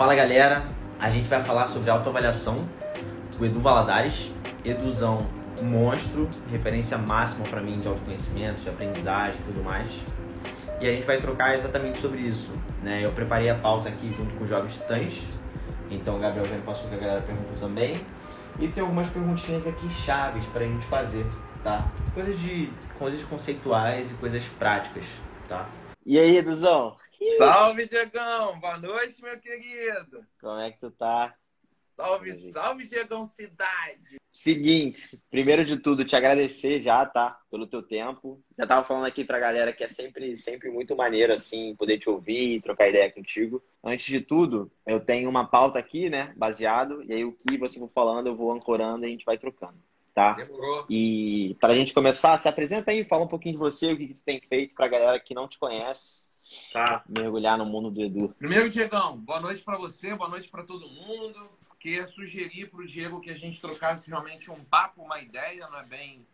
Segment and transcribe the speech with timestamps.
[0.00, 0.66] Fala galera,
[0.98, 2.56] a gente vai falar sobre autoavaliação
[3.36, 4.34] com Edu Valadares,
[4.64, 5.18] Eduzão
[5.60, 9.90] monstro, referência máxima para mim de autoconhecimento, de aprendizagem e tudo mais.
[10.80, 12.50] E a gente vai trocar exatamente sobre isso.
[12.82, 13.04] Né?
[13.04, 15.20] Eu preparei a pauta aqui junto com os jovens titãs,
[15.90, 18.02] então o Gabriel já me passou que a galera perguntou também.
[18.58, 21.26] E tem algumas perguntinhas aqui chaves para a gente fazer,
[21.62, 21.86] tá?
[22.14, 25.04] Coisas de coisas conceituais e coisas práticas,
[25.46, 25.68] tá?
[26.04, 26.96] E aí, Eduzão?
[27.36, 28.58] Salve, Diegão!
[28.58, 30.24] Boa noite, meu querido!
[30.40, 31.34] Como é que tu tá?
[31.94, 34.16] Salve, salve, Diegão Cidade!
[34.32, 37.38] Seguinte, primeiro de tudo, te agradecer já, tá?
[37.50, 38.42] Pelo teu tempo.
[38.56, 42.08] Já tava falando aqui pra galera que é sempre, sempre muito maneiro, assim, poder te
[42.08, 43.62] ouvir e trocar ideia contigo.
[43.84, 46.32] Antes de tudo, eu tenho uma pauta aqui, né?
[46.34, 49.36] Baseado, e aí o que você for falando, eu vou ancorando e a gente vai
[49.36, 49.78] trocando,
[50.14, 50.32] tá?
[50.34, 50.86] Demorou.
[50.88, 54.14] E pra gente começar, se apresenta aí, fala um pouquinho de você, o que, que
[54.14, 56.28] você tem feito pra galera que não te conhece.
[56.72, 57.04] Tá.
[57.08, 58.34] Mergulhar no mundo do Edu.
[58.36, 61.40] Primeiro, Diegão, boa noite para você, boa noite para todo mundo.
[61.78, 65.78] Queria sugerir para o Diego que a gente trocasse realmente um papo, uma ideia, não
[65.78, 66.26] é bem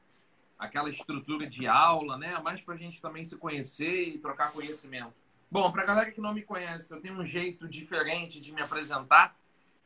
[0.58, 2.40] aquela estrutura de aula, né?
[2.42, 5.12] Mas para a gente também se conhecer e trocar conhecimento.
[5.50, 8.62] Bom, para a galera que não me conhece, eu tenho um jeito diferente de me
[8.62, 9.36] apresentar.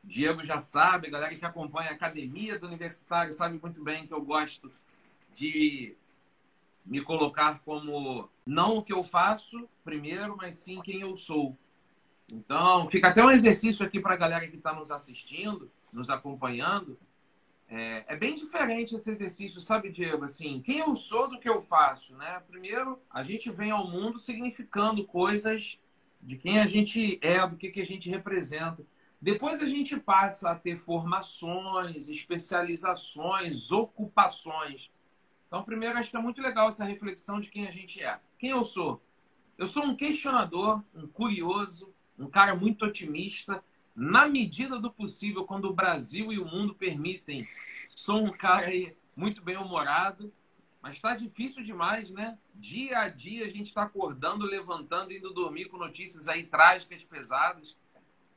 [0.03, 4.13] Diego já sabe, a galera que acompanha a academia do universitário sabe muito bem que
[4.13, 4.71] eu gosto
[5.33, 5.95] de
[6.85, 11.55] me colocar como não o que eu faço primeiro, mas sim quem eu sou.
[12.27, 16.97] Então, fica até um exercício aqui para a galera que está nos assistindo, nos acompanhando.
[17.69, 20.25] É, é, bem diferente esse exercício, sabe, Diego?
[20.25, 22.41] Assim, quem eu sou do que eu faço, né?
[22.49, 25.77] Primeiro, a gente vem ao mundo significando coisas
[26.21, 28.83] de quem a gente é, do que, que a gente representa.
[29.21, 34.89] Depois a gente passa a ter formações, especializações, ocupações.
[35.47, 38.19] Então, primeiro, acho que é muito legal essa reflexão de quem a gente é.
[38.39, 38.99] Quem eu sou?
[39.59, 43.63] Eu sou um questionador, um curioso, um cara muito otimista.
[43.95, 47.47] Na medida do possível, quando o Brasil e o mundo permitem,
[47.95, 50.33] sou um cara aí muito bem-humorado.
[50.81, 52.39] Mas está difícil demais, né?
[52.55, 57.75] Dia a dia a gente está acordando, levantando, indo dormir com notícias aí trágicas, pesadas.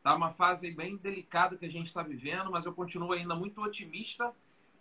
[0.04, 3.60] Tá uma fase bem delicada que a gente está vivendo, mas eu continuo ainda muito
[3.60, 4.32] otimista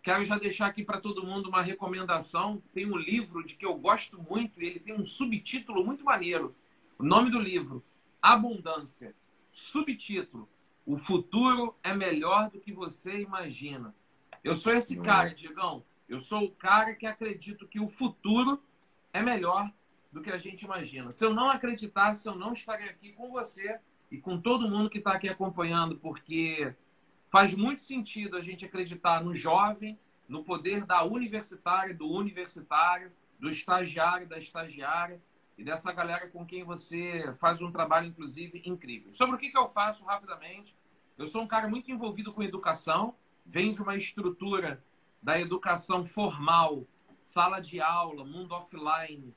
[0.04, 2.62] Quero já deixar aqui para todo mundo uma recomendação.
[2.74, 6.54] Tem um livro de que eu gosto muito e ele tem um subtítulo muito maneiro.
[7.00, 7.82] O nome do livro:
[8.22, 9.16] Abundância.
[9.50, 10.50] Subtítulo:
[10.86, 13.96] O futuro é melhor do que você imagina.
[14.44, 15.86] Eu sou esse cara, Diegão.
[16.10, 18.62] Eu sou o cara que acredito que o futuro
[19.14, 19.72] é melhor
[20.12, 21.12] do que a gente imagina.
[21.12, 23.80] Se eu não acreditasse, eu não estaria aqui com você
[24.14, 26.74] e com todo mundo que está aqui acompanhando, porque
[27.34, 29.98] Faz muito sentido a gente acreditar no jovem,
[30.30, 35.20] no poder da universitária, do universitário, do estagiário, da estagiária
[35.58, 39.12] e dessa galera com quem você faz um trabalho, inclusive, incrível.
[39.12, 40.76] Sobre o que, que eu faço rapidamente,
[41.18, 44.86] eu sou um cara muito envolvido com educação, venho de uma estrutura
[45.20, 46.86] da educação formal,
[47.18, 49.34] sala de aula, mundo offline,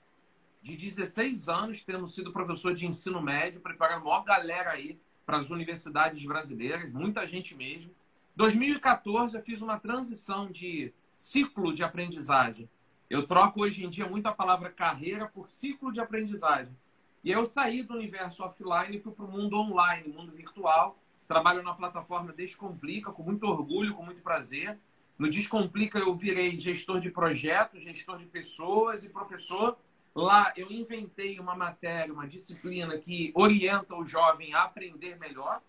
[0.66, 5.38] de 16 anos, tendo sido professor de ensino médio, preparando a maior galera aí para
[5.38, 7.92] as universidades brasileiras, muita gente mesmo.
[8.34, 12.68] 2014 eu fiz uma transição de ciclo de aprendizagem.
[13.08, 16.76] Eu troco hoje em dia muito a palavra carreira por ciclo de aprendizagem.
[17.22, 20.98] E eu saí do universo offline e fui para o mundo online, mundo virtual.
[21.28, 24.76] Trabalho na plataforma Descomplica com muito orgulho, com muito prazer.
[25.16, 29.78] No Descomplica eu virei gestor de projetos, gestor de pessoas e professor
[30.16, 35.60] Lá eu inventei uma matéria, uma disciplina que orienta o jovem a aprender melhor,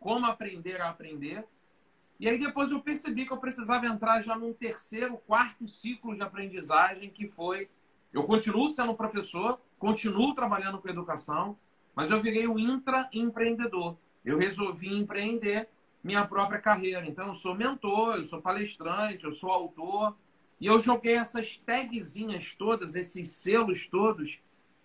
[0.00, 1.46] como aprender a aprender.
[2.18, 6.20] E aí depois eu percebi que eu precisava entrar já num terceiro, quarto ciclo de
[6.20, 7.70] aprendizagem, que foi
[8.12, 11.56] eu continuo sendo professor, continuo trabalhando com educação,
[11.94, 13.96] mas eu virei um intraempreendedor.
[14.24, 15.68] Eu resolvi empreender
[16.02, 17.06] minha própria carreira.
[17.06, 20.16] Então eu sou mentor, eu sou palestrante, eu sou autor,
[20.62, 24.38] e eu joguei essas tagzinhas todas, esses selos todos,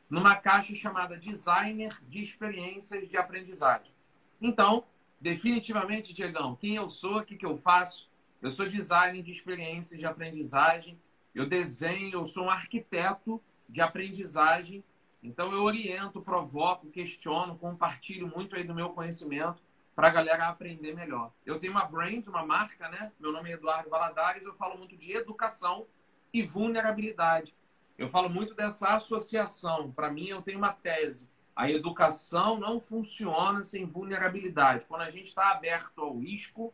[0.09, 3.93] numa caixa chamada Designer de Experiências de Aprendizagem.
[4.41, 4.85] Então,
[5.21, 8.09] definitivamente, Diegão, quem eu sou, o que, que eu faço?
[8.41, 10.99] Eu sou designer de experiências de aprendizagem,
[11.35, 14.83] eu desenho, eu sou um arquiteto de aprendizagem,
[15.21, 19.61] então eu oriento, provoco, questiono, compartilho muito aí do meu conhecimento
[19.97, 21.33] para a galera aprender melhor.
[21.43, 23.11] Eu tenho uma brand, uma marca, né?
[23.19, 25.87] Meu nome é Eduardo Valadares, eu falo muito de educação
[26.31, 27.55] e vulnerabilidade.
[27.97, 29.91] Eu falo muito dessa associação.
[29.91, 31.31] Para mim, eu tenho uma tese.
[31.55, 34.85] A educação não funciona sem vulnerabilidade.
[34.87, 36.71] Quando a gente está aberto ao risco,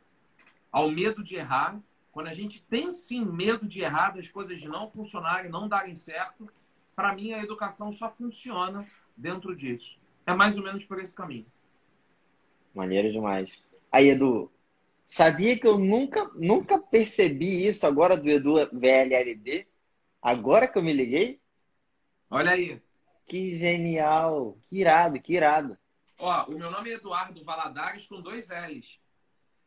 [0.69, 1.79] ao medo de errar,
[2.11, 6.51] quando a gente tem sim medo de errar, das coisas não funcionarem, não darem certo,
[6.93, 8.85] para mim a educação só funciona
[9.15, 9.97] dentro disso.
[10.25, 11.45] É mais ou menos por esse caminho.
[12.73, 13.59] Maneiro demais.
[13.91, 14.51] Aí, Edu,
[15.05, 19.67] sabia que eu nunca, nunca percebi isso agora do Edu VLLD?
[20.21, 21.39] Agora que eu me liguei?
[22.29, 22.81] Olha aí.
[23.27, 24.57] Que genial!
[24.67, 25.77] Que irado, que irado.
[26.17, 28.99] Ó, o meu nome é Eduardo Valadares com dois L's.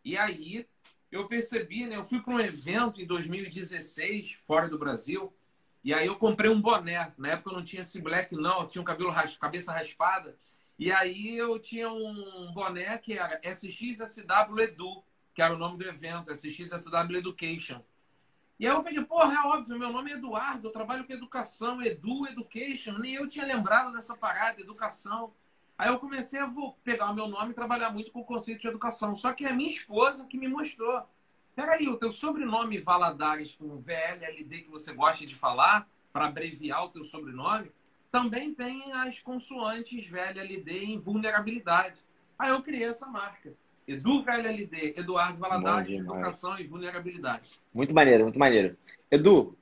[0.05, 0.67] E aí,
[1.11, 1.97] eu percebi, né?
[1.97, 5.33] Eu fui para um evento em 2016, fora do Brasil,
[5.85, 7.13] e aí eu comprei um boné.
[7.17, 9.37] Na época eu não tinha esse black, não, eu tinha um cabelo ras...
[9.37, 10.37] cabeça raspada.
[10.79, 15.03] E aí eu tinha um boné que era SXSW Edu,
[15.35, 17.83] que era o nome do evento, SXSW Education.
[18.59, 21.83] E aí eu peguei, porra, é óbvio, meu nome é Eduardo, eu trabalho com educação,
[21.83, 22.99] Edu Education.
[22.99, 25.35] Nem eu tinha lembrado dessa parada, educação.
[25.79, 26.51] Aí eu comecei a
[26.83, 29.15] pegar o meu nome e trabalhar muito com o conceito de educação.
[29.15, 31.03] Só que é a minha esposa que me mostrou.
[31.55, 36.89] Peraí, o teu sobrenome Valadares com VLLD que você gosta de falar, para abreviar o
[36.89, 37.71] teu sobrenome,
[38.17, 42.01] também tem as consoantes VLLD em vulnerabilidade.
[42.39, 43.53] Aí eu criei essa marca.
[43.87, 47.51] Edu VLLD, Eduardo Valadares, Educação e Vulnerabilidade.
[47.75, 48.75] Muito maneiro, muito maneiro.
[49.11, 49.55] Edu,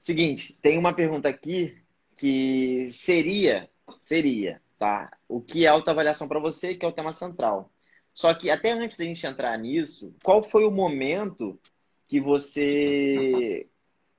[0.00, 1.76] seguinte, tem uma pergunta aqui
[2.16, 3.68] que seria,
[4.00, 5.14] seria, tá?
[5.28, 7.70] O que é autoavaliação para você, que é o tema central.
[8.14, 11.60] Só que até antes da gente entrar nisso, qual foi o momento
[12.08, 13.66] que você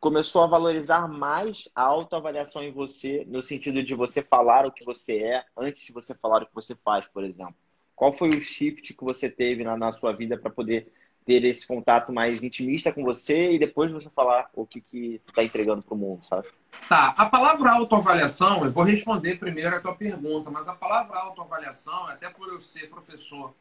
[0.05, 4.85] começou a valorizar mais a autoavaliação em você, no sentido de você falar o que
[4.85, 7.55] você é antes de você falar o que você faz, por exemplo?
[7.95, 10.93] Qual foi o shift que você teve na, na sua vida para poder
[11.25, 15.43] ter esse contato mais intimista com você e depois você falar o que que está
[15.43, 16.49] entregando para o mundo, sabe?
[16.87, 17.15] Tá.
[17.17, 22.29] A palavra autoavaliação, eu vou responder primeiro a tua pergunta, mas a palavra autoavaliação, até
[22.29, 23.55] por eu ser professor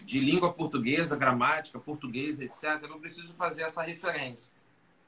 [0.00, 4.50] de língua portuguesa, gramática, portuguesa, etc., eu preciso fazer essa referência.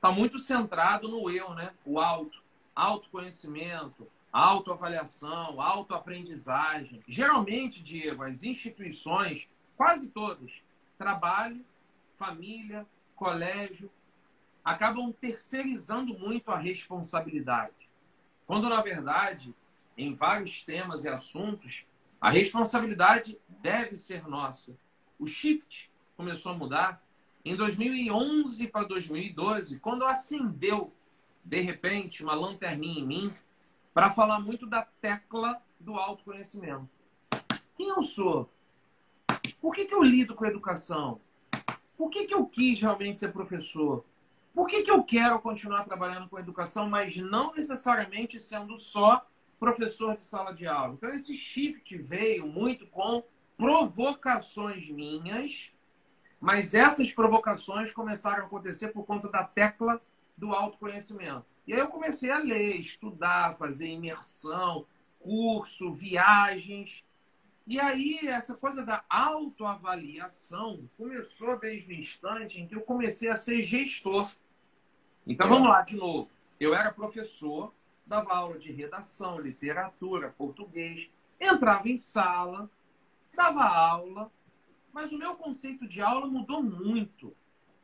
[0.06, 1.74] Está muito centrado no eu, né?
[1.84, 2.40] O auto,
[2.76, 7.02] autoconhecimento, autoavaliação, autoaprendizagem.
[7.08, 10.52] Geralmente, Diego, as instituições, quase todas,
[10.96, 11.60] trabalho,
[12.16, 12.86] família,
[13.16, 13.90] colégio,
[14.64, 17.90] acabam terceirizando muito a responsabilidade.
[18.46, 19.52] Quando, na verdade,
[19.98, 21.84] em vários temas e assuntos,
[22.20, 24.72] a responsabilidade deve ser nossa.
[25.18, 27.02] O shift começou a mudar
[27.46, 30.92] em 2011 para 2012, quando acendeu,
[31.44, 33.32] de repente, uma lanterninha em mim
[33.94, 36.88] para falar muito da tecla do autoconhecimento.
[37.76, 38.50] Quem eu sou?
[39.60, 41.20] Por que, que eu lido com a educação?
[41.96, 44.04] Por que, que eu quis realmente ser professor?
[44.52, 49.24] Por que, que eu quero continuar trabalhando com educação, mas não necessariamente sendo só
[49.60, 50.94] professor de sala de aula?
[50.94, 53.22] Então, esse shift veio muito com
[53.56, 55.70] provocações minhas,
[56.40, 60.00] mas essas provocações começaram a acontecer por conta da tecla
[60.36, 61.44] do autoconhecimento.
[61.66, 64.86] E aí eu comecei a ler, estudar, fazer imersão,
[65.18, 67.04] curso, viagens.
[67.66, 73.36] E aí essa coisa da autoavaliação começou desde o instante em que eu comecei a
[73.36, 74.30] ser gestor.
[75.26, 76.30] Então vamos lá de novo.
[76.60, 77.74] Eu era professor,
[78.06, 81.10] dava aula de redação, literatura, português,
[81.40, 82.70] entrava em sala,
[83.34, 84.30] dava aula,
[84.96, 87.36] mas o meu conceito de aula mudou muito.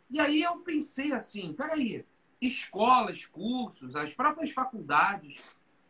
[0.09, 2.07] E aí eu pensei assim, peraí,
[2.41, 5.39] escolas, cursos, as próprias faculdades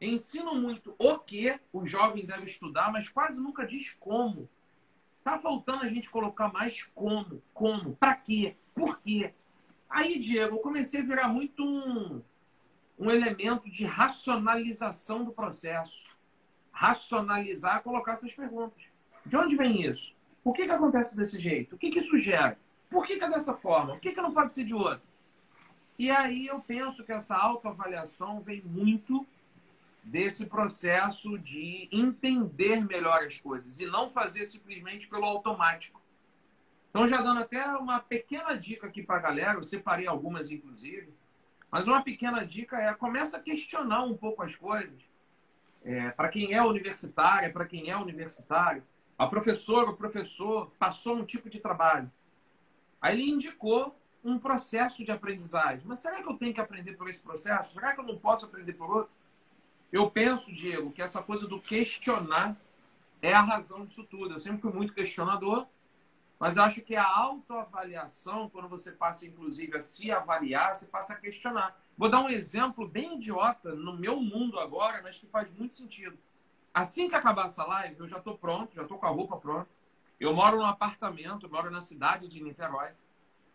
[0.01, 4.51] ensinam muito o que o jovem deve estudar, mas quase nunca diz como.
[5.23, 9.33] Tá faltando a gente colocar mais como, como, para quê, por quê.
[9.89, 12.21] Aí, Diego, eu comecei a virar muito um,
[12.99, 16.17] um elemento de racionalização do processo.
[16.73, 18.83] Racionalizar, colocar essas perguntas.
[19.25, 20.21] De onde vem isso?
[20.43, 21.77] Por que, que acontece desse jeito?
[21.77, 22.59] O que, que isso gera?
[22.91, 23.93] Por que, que é dessa forma?
[23.93, 25.09] Por que, que não pode ser de outra?
[25.99, 29.27] E aí eu penso que essa autoavaliação vem muito
[30.03, 36.03] desse processo de entender melhor as coisas e não fazer simplesmente pelo automático.
[36.91, 41.15] Então, já dando até uma pequena dica aqui para a galera, eu separei algumas inclusive,
[41.71, 45.01] mas uma pequena dica é começa a questionar um pouco as coisas.
[45.85, 48.83] É, para quem é universitário, para quem é universitário,
[49.19, 52.11] a professora, o professor passou um tipo de trabalho.
[53.01, 55.83] Aí ele indicou um processo de aprendizagem.
[55.85, 57.75] Mas será que eu tenho que aprender por esse processo?
[57.75, 59.13] Será que eu não posso aprender por outro?
[59.91, 62.57] Eu penso, Diego, que essa coisa do questionar
[63.21, 64.35] é a razão disso tudo.
[64.35, 65.67] Eu sempre fui muito questionador,
[66.39, 71.17] mas acho que a autoavaliação, quando você passa, inclusive, a se avaliar, você passa a
[71.17, 71.81] questionar.
[71.97, 76.19] Vou dar um exemplo bem idiota no meu mundo agora, mas que faz muito sentido.
[76.73, 79.69] Assim que acabar essa live, eu já estou pronto, já estou com a roupa pronta.
[80.19, 82.91] Eu moro num apartamento, moro na cidade de Niterói.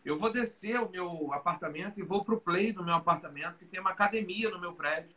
[0.05, 3.65] Eu vou descer o meu apartamento e vou para o play do meu apartamento, que
[3.65, 5.15] tem uma academia no meu prédio.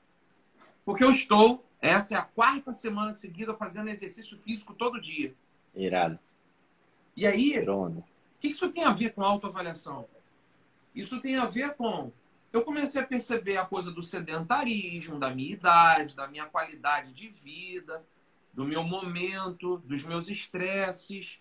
[0.85, 5.35] Porque eu estou, essa é a quarta semana seguida, fazendo exercício físico todo dia.
[5.75, 6.19] Irado.
[7.16, 8.02] E aí, o
[8.40, 10.09] que isso tem a ver com autoavaliação?
[10.95, 12.11] Isso tem a ver com.
[12.52, 17.28] Eu comecei a perceber a coisa do sedentarismo, da minha idade, da minha qualidade de
[17.28, 18.04] vida,
[18.52, 21.38] do meu momento, dos meus estresses.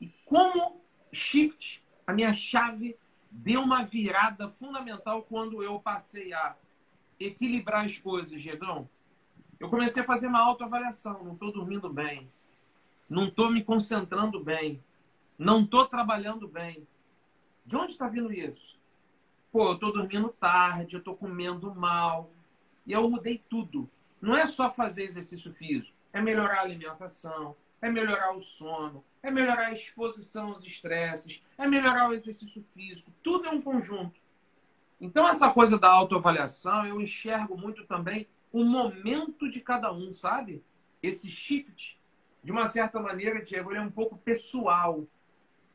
[0.00, 2.96] E como shift, a minha chave,
[3.30, 6.54] deu uma virada fundamental quando eu passei a
[7.18, 8.88] equilibrar as coisas, Diegão.
[9.58, 11.24] Eu comecei a fazer uma autoavaliação.
[11.24, 12.30] Não estou dormindo bem.
[13.08, 14.82] Não estou me concentrando bem.
[15.38, 16.86] Não estou trabalhando bem.
[17.64, 18.78] De onde está vindo isso?
[19.56, 22.30] Pô, eu estou dormindo tarde, eu estou comendo mal.
[22.86, 23.88] E eu mudei tudo.
[24.20, 25.96] Não é só fazer exercício físico.
[26.12, 31.66] É melhorar a alimentação, é melhorar o sono, é melhorar a exposição aos estresses, é
[31.66, 33.10] melhorar o exercício físico.
[33.22, 34.20] Tudo é um conjunto.
[35.00, 40.62] Então, essa coisa da autoavaliação, eu enxergo muito também o momento de cada um, sabe?
[41.02, 41.98] Esse shift,
[42.44, 45.06] de uma certa maneira, Diego, ele é um pouco pessoal,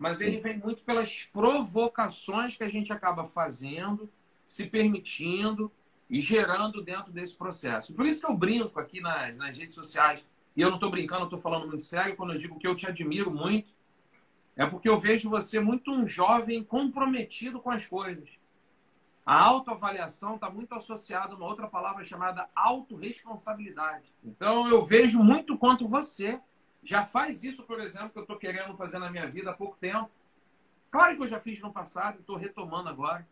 [0.02, 4.10] mas ele vem muito pelas provocações que a gente acaba fazendo,
[4.44, 5.72] se permitindo
[6.10, 7.94] e gerando dentro desse processo.
[7.94, 11.26] Por isso que eu brinco aqui nas, nas redes sociais, e eu não estou brincando,
[11.26, 13.72] estou falando muito sério quando eu digo que eu te admiro muito,
[14.56, 18.28] é porque eu vejo você muito um jovem comprometido com as coisas.
[19.24, 24.12] A autoavaliação está muito associada a uma outra palavra chamada autorresponsabilidade.
[24.24, 26.42] Então eu vejo muito quanto você
[26.84, 29.78] já faz isso, por exemplo, que eu estou querendo fazer na minha vida há pouco
[29.78, 30.10] tempo.
[30.90, 33.28] Claro que eu já fiz no passado, estou retomando agora.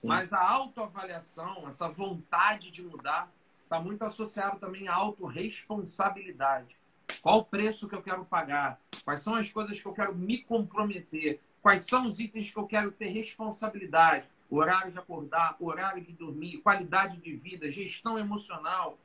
[0.00, 0.08] Sim.
[0.08, 3.30] Mas a autoavaliação, essa vontade de mudar,
[3.62, 6.76] está muito associado também à autorresponsabilidade.
[7.22, 8.80] Qual o preço que eu quero pagar?
[9.04, 11.40] Quais são as coisas que eu quero me comprometer?
[11.62, 14.28] Quais são os itens que eu quero ter responsabilidade?
[14.50, 18.98] horário de acordar, horário de dormir, qualidade de vida, gestão emocional.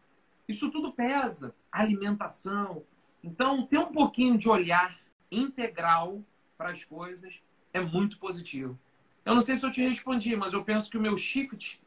[0.47, 1.55] Isso tudo pesa.
[1.71, 2.83] Alimentação.
[3.23, 4.95] Então, ter um pouquinho de olhar
[5.31, 6.21] integral
[6.57, 7.41] para as coisas
[7.73, 8.77] é muito positivo.
[9.25, 11.79] Eu não sei se eu te respondi, mas eu penso que o meu shift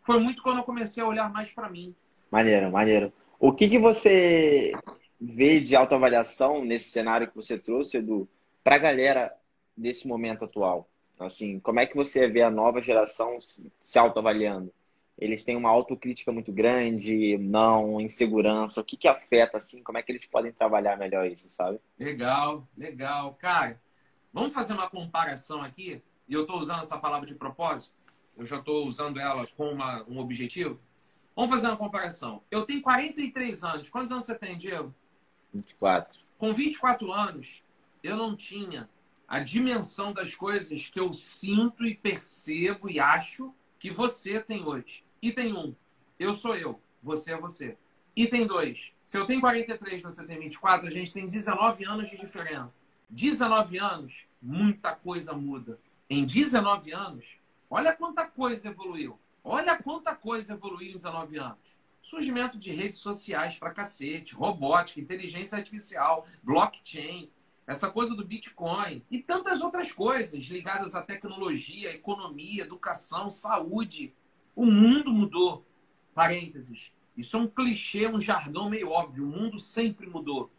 [0.00, 1.94] foi muito quando eu comecei a olhar mais para mim.
[2.30, 3.12] Maneiro, maneiro.
[3.38, 4.72] O que, que você
[5.20, 8.28] vê de autoavaliação nesse cenário que você trouxe, Edu,
[8.62, 9.34] para a galera
[9.76, 10.88] desse momento atual?
[11.18, 14.72] Assim, como é que você vê a nova geração se autoavaliando?
[15.22, 18.80] Eles têm uma autocrítica muito grande, não, insegurança.
[18.80, 19.80] O que que afeta, assim?
[19.80, 21.78] Como é que eles podem trabalhar melhor isso, sabe?
[21.96, 23.34] Legal, legal.
[23.34, 23.80] Cara,
[24.32, 26.02] vamos fazer uma comparação aqui?
[26.28, 27.94] E eu estou usando essa palavra de propósito.
[28.36, 30.80] Eu já estou usando ela com uma, um objetivo.
[31.36, 32.42] Vamos fazer uma comparação.
[32.50, 33.88] Eu tenho 43 anos.
[33.88, 34.92] Quantos anos você tem, Diego?
[35.54, 36.18] 24.
[36.36, 37.62] Com 24 anos,
[38.02, 38.88] eu não tinha
[39.28, 45.04] a dimensão das coisas que eu sinto e percebo e acho que você tem hoje.
[45.22, 45.74] Item 1, um,
[46.18, 47.78] eu sou eu, você é você.
[48.16, 52.10] Item 2, se eu tenho 43 e você tem 24, a gente tem 19 anos
[52.10, 52.84] de diferença.
[53.08, 55.78] 19 anos, muita coisa muda.
[56.10, 57.24] Em 19 anos,
[57.70, 59.16] olha quanta coisa evoluiu.
[59.44, 61.78] Olha quanta coisa evoluiu em 19 anos.
[62.02, 67.30] Surgimento de redes sociais pra cacete, robótica, inteligência artificial, blockchain,
[67.64, 74.12] essa coisa do Bitcoin e tantas outras coisas ligadas à tecnologia, economia, educação, saúde.
[74.54, 75.66] O mundo mudou.
[76.14, 76.92] Parênteses.
[77.16, 79.24] Isso é um clichê, um jargão meio óbvio.
[79.24, 80.50] O mundo sempre mudou.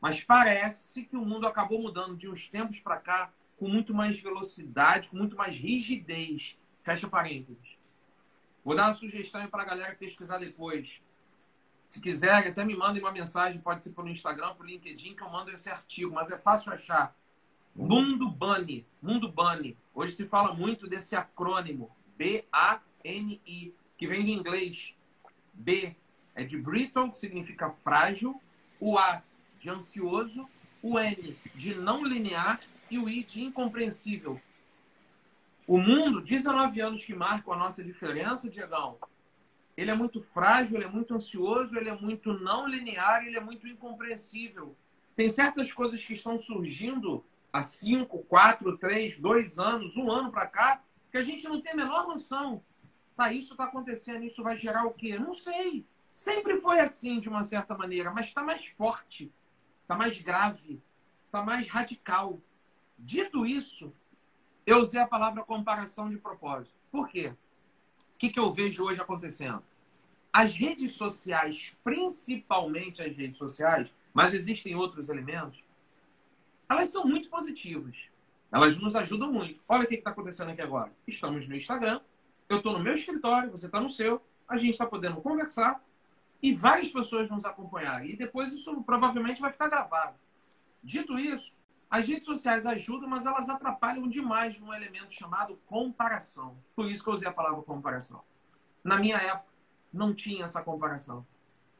[0.00, 4.18] Mas parece que o mundo acabou mudando de uns tempos para cá com muito mais
[4.20, 6.58] velocidade, com muito mais rigidez.
[6.80, 7.78] Fecha parênteses.
[8.64, 11.00] Vou dar uma sugestão para a galera pesquisar depois.
[11.86, 15.28] Se quiser, até me mandem uma mensagem, pode ser pelo Instagram, pelo LinkedIn, que eu
[15.28, 17.14] mando esse artigo, mas é fácil achar.
[17.74, 18.86] Mundo Bunny.
[19.02, 19.76] Mundo Bunny.
[19.94, 21.90] Hoje se fala muito desse acrônimo,
[23.04, 24.94] B-A-N-I, que vem do inglês.
[25.52, 25.94] B
[26.34, 28.40] é de brittle, que significa frágil,
[28.80, 29.22] o A
[29.60, 30.48] de ansioso,
[30.82, 34.34] o N de não linear e o I de incompreensível.
[35.66, 38.98] O mundo, 19 anos que marcam a nossa diferença, Diegão,
[39.76, 43.40] ele é muito frágil, ele é muito ansioso, ele é muito não linear, ele é
[43.40, 44.76] muito incompreensível.
[45.16, 50.46] Tem certas coisas que estão surgindo há 5, 4, 3, 2 anos, um ano para
[50.46, 52.62] cá, que a gente não tem a menor noção.
[53.16, 55.18] Tá, isso está acontecendo, isso vai gerar o quê?
[55.18, 55.86] Não sei.
[56.10, 59.32] Sempre foi assim, de uma certa maneira, mas está mais forte,
[59.82, 60.80] está mais grave,
[61.26, 62.40] está mais radical.
[62.98, 63.92] Dito isso,
[64.66, 66.74] eu usei a palavra comparação de propósito.
[66.90, 67.34] Por quê?
[68.14, 69.62] O que, que eu vejo hoje acontecendo?
[70.32, 75.62] As redes sociais, principalmente as redes sociais, mas existem outros elementos,
[76.68, 78.08] elas são muito positivas.
[78.50, 79.60] Elas nos ajudam muito.
[79.68, 80.92] Olha o que está acontecendo aqui agora.
[81.06, 82.00] Estamos no Instagram,
[82.48, 85.82] eu estou no meu escritório, você está no seu, a gente está podendo conversar
[86.42, 88.06] e várias pessoas vão nos acompanhar.
[88.06, 90.14] E depois isso provavelmente vai ficar gravado.
[90.82, 91.54] Dito isso,
[91.90, 96.56] As redes sociais ajudam, mas elas atrapalham demais num elemento chamado comparação.
[96.74, 98.20] Por isso que eu usei a palavra comparação.
[98.82, 99.46] Na minha época,
[99.92, 101.24] não tinha essa comparação.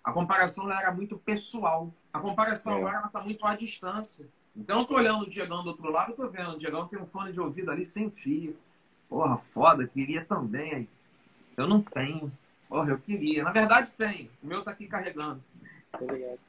[0.04, 1.92] A comparação era muito pessoal.
[2.12, 2.78] A comparação é.
[2.78, 4.28] agora está muito à distância.
[4.54, 6.52] Então eu tô olhando o Diegão do outro lado, tô vendo.
[6.52, 8.56] O Diegão tem um fone de ouvido ali sem fio.
[9.08, 10.88] Porra, foda, queria também aí.
[11.56, 12.32] Eu não tenho.
[12.68, 13.44] Porra, eu queria.
[13.44, 14.30] Na verdade tem.
[14.42, 15.42] O meu tá aqui carregando.
[15.92, 16.40] Obrigado.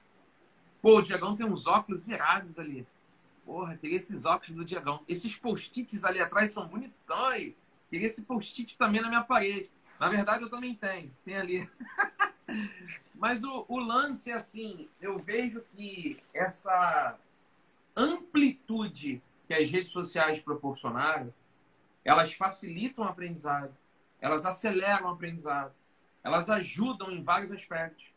[0.81, 2.85] Pô, o Diegão tem uns óculos irados ali.
[3.45, 5.01] Porra, queria esses óculos do Diegão.
[5.07, 7.53] Esses post-its ali atrás são bonitões.
[7.89, 9.69] Queria esse post-it também na minha parede.
[9.99, 11.11] Na verdade, eu também tenho.
[11.23, 11.69] Tem ali.
[13.15, 17.17] Mas o, o lance, assim, eu vejo que essa
[17.95, 21.33] amplitude que as redes sociais proporcionaram,
[22.05, 23.75] elas facilitam o aprendizado,
[24.21, 25.73] elas aceleram o aprendizado,
[26.23, 28.13] elas ajudam em vários aspectos,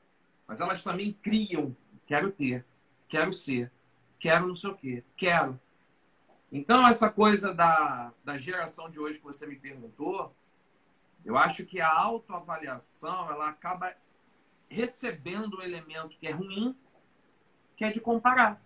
[0.47, 1.75] mas elas também criam,
[2.07, 2.65] quero ter,
[3.09, 3.73] quero ser,
[4.19, 5.59] quero não sei o quê, quero.
[6.53, 10.35] Então, essa coisa da, da geração de hoje que você me perguntou,
[11.25, 13.95] eu acho que a autoavaliação, ela acaba
[14.69, 16.77] recebendo um elemento que é ruim,
[17.77, 18.63] que é de comparar.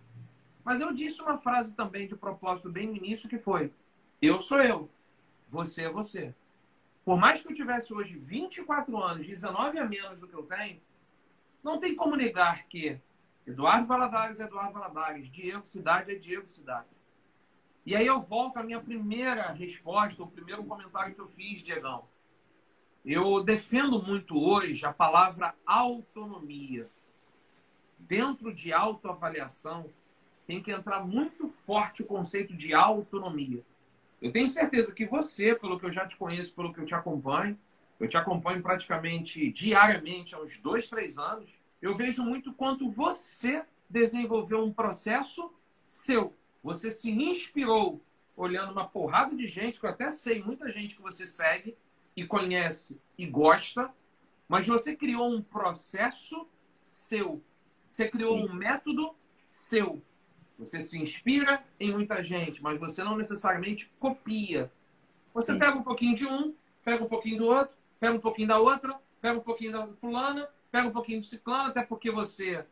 [0.63, 3.73] Mas eu disse uma frase também de propósito bem no início que foi:
[4.21, 4.89] eu sou eu,
[5.53, 6.33] você é você.
[7.05, 10.81] Por mais que eu tivesse hoje 24 anos, 19 a menos do que eu tenho,
[11.63, 12.99] não tem como negar que
[13.45, 16.87] Eduardo Valadares é Eduardo Valadares, Diego Cidade é Diego Cidade.
[17.85, 22.05] E aí eu volto à minha primeira resposta, o primeiro comentário que eu fiz, Diegão.
[23.05, 26.89] Eu defendo muito hoje a palavra autonomia.
[27.99, 29.87] Dentro de autoavaliação,
[30.47, 33.63] tem que entrar muito forte o conceito de autonomia.
[34.23, 36.95] Eu tenho certeza que você, pelo que eu já te conheço, pelo que eu te
[36.95, 37.59] acompanho,
[37.99, 41.49] eu te acompanho praticamente diariamente há uns dois, três anos,
[41.81, 46.33] eu vejo muito quanto você desenvolveu um processo seu.
[46.63, 48.01] Você se inspirou
[48.33, 51.75] olhando uma porrada de gente, que eu até sei, muita gente que você segue,
[52.15, 53.93] e conhece e gosta,
[54.47, 56.47] mas você criou um processo
[56.81, 57.43] seu.
[57.89, 58.45] Você criou Sim.
[58.45, 60.01] um método seu.
[60.65, 64.71] Você se inspira em muita gente, mas você não necessariamente copia.
[65.33, 65.59] Você Sim.
[65.59, 68.99] pega um pouquinho de um, pega um pouquinho do outro, pega um pouquinho da outra,
[69.21, 72.65] pega um pouquinho da fulana, pega um pouquinho do ciclano, até porque você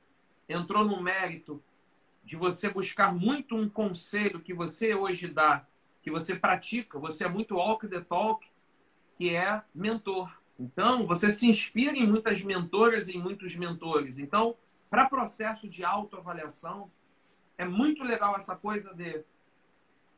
[0.47, 1.61] entrou no mérito
[2.23, 5.65] de você buscar muito um conselho que você hoje dá,
[6.01, 8.45] que você pratica, você é muito walk the talk,
[9.15, 10.31] que é mentor.
[10.59, 14.19] Então, você se inspira em muitas mentoras e em muitos mentores.
[14.19, 14.55] Então,
[14.89, 16.91] para processo de autoavaliação,
[17.61, 19.23] é muito legal essa coisa de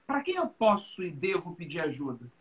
[0.07, 2.31] para quem eu posso e devo pedir ajuda?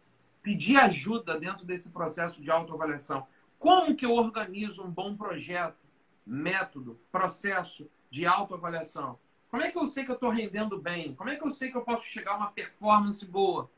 [0.40, 3.26] Pedir ajuda dentro desse processo de autoavaliação.
[3.58, 5.76] Como que eu organizo um bom projeto,
[6.24, 9.18] método, processo de autoavaliação?
[9.50, 11.16] Como é que eu sei que eu estou rendendo bem?
[11.16, 13.68] Como é que eu sei que eu posso chegar a uma performance boa?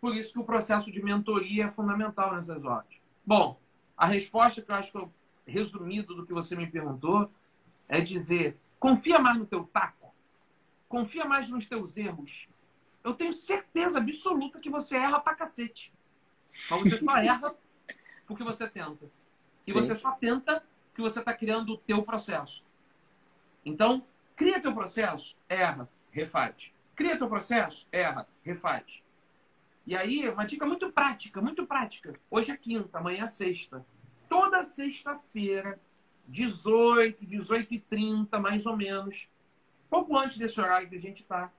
[0.00, 2.88] Por isso que o processo de mentoria é fundamental nessas horas.
[3.24, 3.58] Bom,
[3.96, 5.12] a resposta que eu acho que eu,
[5.46, 7.30] resumido do que você me perguntou
[7.86, 10.03] é dizer: confia mais no teu taco,
[10.94, 12.46] confia mais nos teus erros.
[13.02, 15.92] Eu tenho certeza absoluta que você erra pra cacete.
[16.70, 17.54] Mas você só erra
[18.26, 19.10] porque você tenta.
[19.66, 19.80] E Sim.
[19.80, 22.64] você só tenta porque você está criando o teu processo.
[23.64, 26.70] Então, cria teu processo, erra, refaz.
[26.94, 29.02] Cria teu processo, erra, refaz.
[29.84, 32.14] E aí, uma dica muito prática, muito prática.
[32.30, 33.84] Hoje é quinta, amanhã é sexta.
[34.28, 35.80] Toda sexta-feira,
[36.28, 39.28] 18, 18 e 30, mais ou menos,
[39.94, 41.52] pouco antes desse horário que a gente está,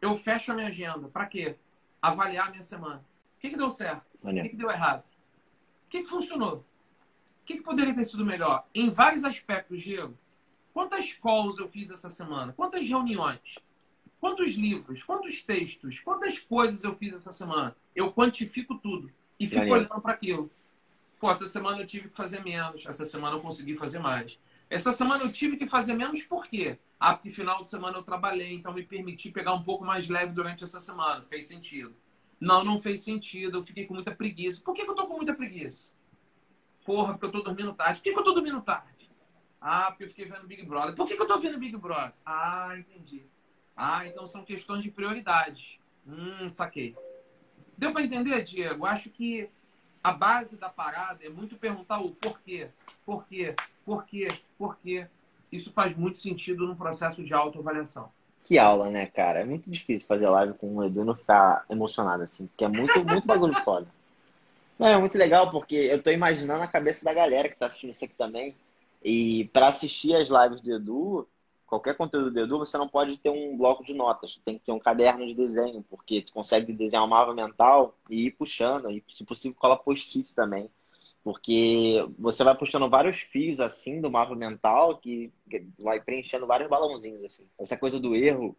[0.00, 1.08] eu fecho a minha agenda.
[1.08, 1.56] Para quê?
[2.00, 3.04] Avaliar a minha semana.
[3.36, 4.06] O que, que deu certo?
[4.22, 5.00] O que, que deu errado?
[5.00, 6.64] O que, que funcionou?
[7.42, 8.66] O que, que poderia ter sido melhor?
[8.74, 10.16] Em vários aspectos, Diego.
[10.72, 12.54] Quantas calls eu fiz essa semana?
[12.54, 13.58] Quantas reuniões?
[14.18, 17.76] Quantos livros, quantos textos, quantas coisas eu fiz essa semana?
[17.94, 20.50] Eu quantifico tudo e fico olhando para aquilo.
[21.20, 24.38] Pô, essa semana eu tive que fazer menos, essa semana eu consegui fazer mais.
[24.68, 26.78] Essa semana eu tive que fazer menos por quê?
[26.98, 30.32] Ah, porque final de semana eu trabalhei, então me permiti pegar um pouco mais leve
[30.32, 31.22] durante essa semana.
[31.22, 31.94] Fez sentido.
[32.40, 33.58] Não, não fez sentido.
[33.58, 34.62] Eu fiquei com muita preguiça.
[34.62, 35.92] Por que, que eu tô com muita preguiça?
[36.84, 37.98] Porra, porque eu tô dormindo tarde.
[37.98, 39.10] Por que, que eu tô dormindo tarde?
[39.60, 40.94] Ah, porque eu fiquei vendo Big Brother.
[40.94, 42.14] Por que, que eu tô vendo Big Brother?
[42.24, 43.26] Ah, entendi.
[43.76, 45.80] Ah, então são questões de prioridade.
[46.06, 46.96] Hum, saquei.
[47.76, 48.86] Deu para entender, Diego?
[48.86, 49.50] Acho que
[50.06, 52.68] a base da parada é muito perguntar o porquê,
[53.04, 55.08] porquê, porquê, porquê.
[55.50, 58.08] Isso faz muito sentido no processo de autoavaliação.
[58.44, 59.40] Que aula, né, cara?
[59.40, 62.68] É muito difícil fazer live com o Edu e não ficar emocionado assim, porque é
[62.68, 63.88] muito, muito bagulho foda.
[64.78, 67.90] Não, é muito legal porque eu tô imaginando a cabeça da galera que tá assistindo
[67.90, 68.54] isso aqui também.
[69.02, 71.28] E para assistir as lives do Edu,
[71.66, 74.72] qualquer conteúdo do Edu, você não pode ter um bloco de notas, tem que ter
[74.72, 79.02] um caderno de desenho, porque tu consegue desenhar uma mapa mental e ir puxando, e
[79.08, 80.70] se possível cola post-it também.
[81.24, 85.32] Porque você vai puxando vários fios assim do mapa mental que
[85.78, 87.44] vai preenchendo vários balãozinhos assim.
[87.58, 88.56] Essa coisa do erro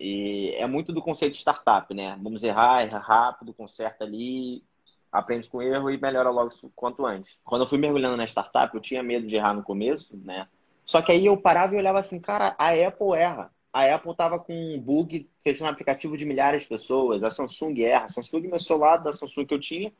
[0.00, 2.18] e é muito do conceito de startup, né?
[2.22, 4.64] Vamos errar, erra rápido, conserta ali,
[5.12, 7.38] aprende com erro e melhora logo quanto antes.
[7.44, 10.48] Quando eu fui mergulhando na startup, eu tinha medo de errar no começo, né?
[10.90, 13.54] Só que aí eu parava e olhava assim, cara, a Apple erra.
[13.72, 17.80] A Apple tava com um bug, fez um aplicativo de milhares de pessoas, a Samsung
[17.80, 18.06] erra.
[18.06, 19.92] A Samsung, meu celular da Samsung que eu tinha,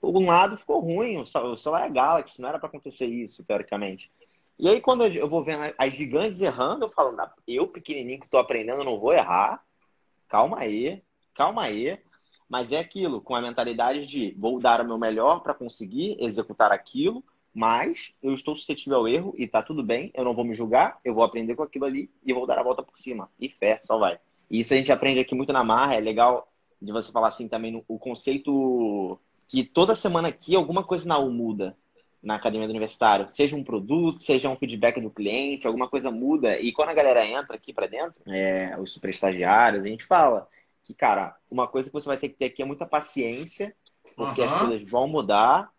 [0.00, 4.08] um lado ficou ruim, o celular é Galaxy, não era para acontecer isso, teoricamente.
[4.56, 7.16] E aí, quando eu vou vendo as gigantes errando, eu falo,
[7.48, 9.64] eu, pequenininho que estou aprendendo, não vou errar.
[10.28, 11.02] Calma aí,
[11.34, 11.98] calma aí.
[12.48, 16.70] Mas é aquilo, com a mentalidade de vou dar o meu melhor para conseguir executar
[16.70, 20.54] aquilo, mas eu estou suscetível ao erro e tá tudo bem, eu não vou me
[20.54, 23.30] julgar, eu vou aprender com aquilo ali e vou dar a volta por cima.
[23.38, 24.18] E fé, só vai.
[24.50, 27.48] E isso a gente aprende aqui muito na marra, é legal de você falar assim
[27.48, 31.76] também no, o conceito que toda semana aqui alguma coisa na U muda
[32.22, 36.58] na academia do universitário, seja um produto, seja um feedback do cliente, alguma coisa muda.
[36.60, 40.46] E quando a galera entra aqui para dentro, é, os super estagiários, a gente fala
[40.82, 43.74] que, cara, uma coisa que você vai ter que ter aqui é muita paciência,
[44.14, 44.46] porque uhum.
[44.46, 45.70] as coisas vão mudar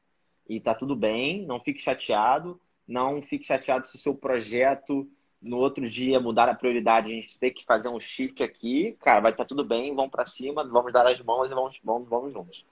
[0.51, 5.09] e tá tudo bem, não fique chateado, não fique chateado se o seu projeto
[5.41, 9.21] no outro dia mudar a prioridade, a gente tem que fazer um shift aqui, cara,
[9.21, 12.09] vai estar tá tudo bem, vamos para cima, vamos dar as mãos e vamos, vamos,
[12.09, 12.65] vamos juntos.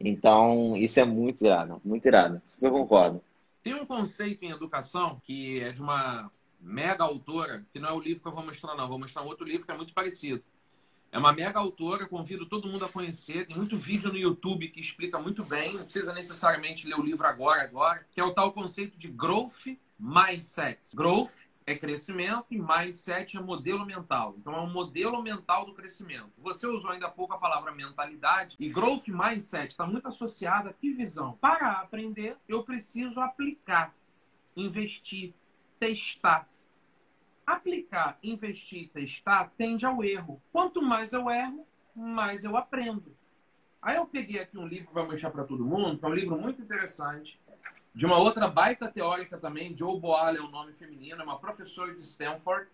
[0.00, 2.42] Então, isso é muito irado, muito irado.
[2.60, 3.22] Eu concordo.
[3.62, 6.28] Tem um conceito em educação que é de uma
[6.60, 8.88] mega autora, que não é o livro que eu vou mostrar, não.
[8.88, 10.42] Vou mostrar um outro livro que é muito parecido.
[11.12, 13.46] É uma mega autora, convido todo mundo a conhecer.
[13.46, 17.26] Tem muito vídeo no YouTube que explica muito bem, não precisa necessariamente ler o livro
[17.26, 20.96] agora, agora, que é o tal conceito de growth mindset.
[20.96, 21.30] Growth
[21.66, 24.34] é crescimento e mindset é modelo mental.
[24.38, 26.32] Então é um modelo mental do crescimento.
[26.38, 30.72] Você usou ainda há pouco a palavra mentalidade e growth mindset está muito associado a
[30.72, 31.36] que visão?
[31.42, 33.94] Para aprender, eu preciso aplicar,
[34.56, 35.34] investir,
[35.78, 36.48] testar.
[37.52, 40.40] Aplicar, investir testar tende ao erro.
[40.50, 43.14] Quanto mais eu erro, mais eu aprendo.
[43.80, 46.38] Aí eu peguei aqui um livro para mostrar para todo mundo, que é um livro
[46.38, 47.38] muito interessante,
[47.94, 51.38] de uma outra baita teórica também, Joe Boal é o um nome feminino, é uma
[51.38, 52.66] professora de Stanford.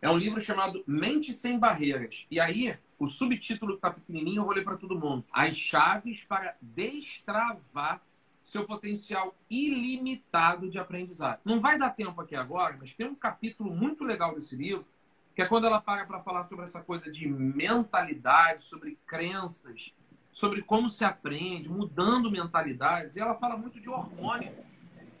[0.00, 2.26] É um livro chamado Mente Sem Barreiras.
[2.30, 5.24] E aí, o subtítulo está pequenininho, eu vou ler para todo mundo.
[5.30, 8.00] As chaves para destravar
[8.42, 11.40] seu potencial ilimitado de aprendizado.
[11.44, 14.86] Não vai dar tempo aqui agora, mas tem um capítulo muito legal desse livro,
[15.34, 19.94] que é quando ela para para falar sobre essa coisa de mentalidade, sobre crenças,
[20.30, 23.16] sobre como se aprende, mudando mentalidades.
[23.16, 24.52] E ela fala muito de hormônio.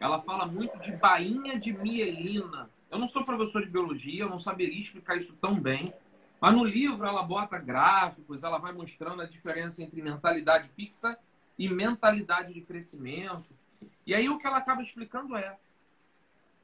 [0.00, 2.68] Ela fala muito de bainha de mielina.
[2.90, 5.94] Eu não sou professor de biologia, eu não saberia explicar isso tão bem.
[6.40, 11.16] Mas no livro ela bota gráficos, ela vai mostrando a diferença entre mentalidade fixa
[11.58, 13.46] e mentalidade de crescimento.
[14.06, 15.56] E aí o que ela acaba explicando é,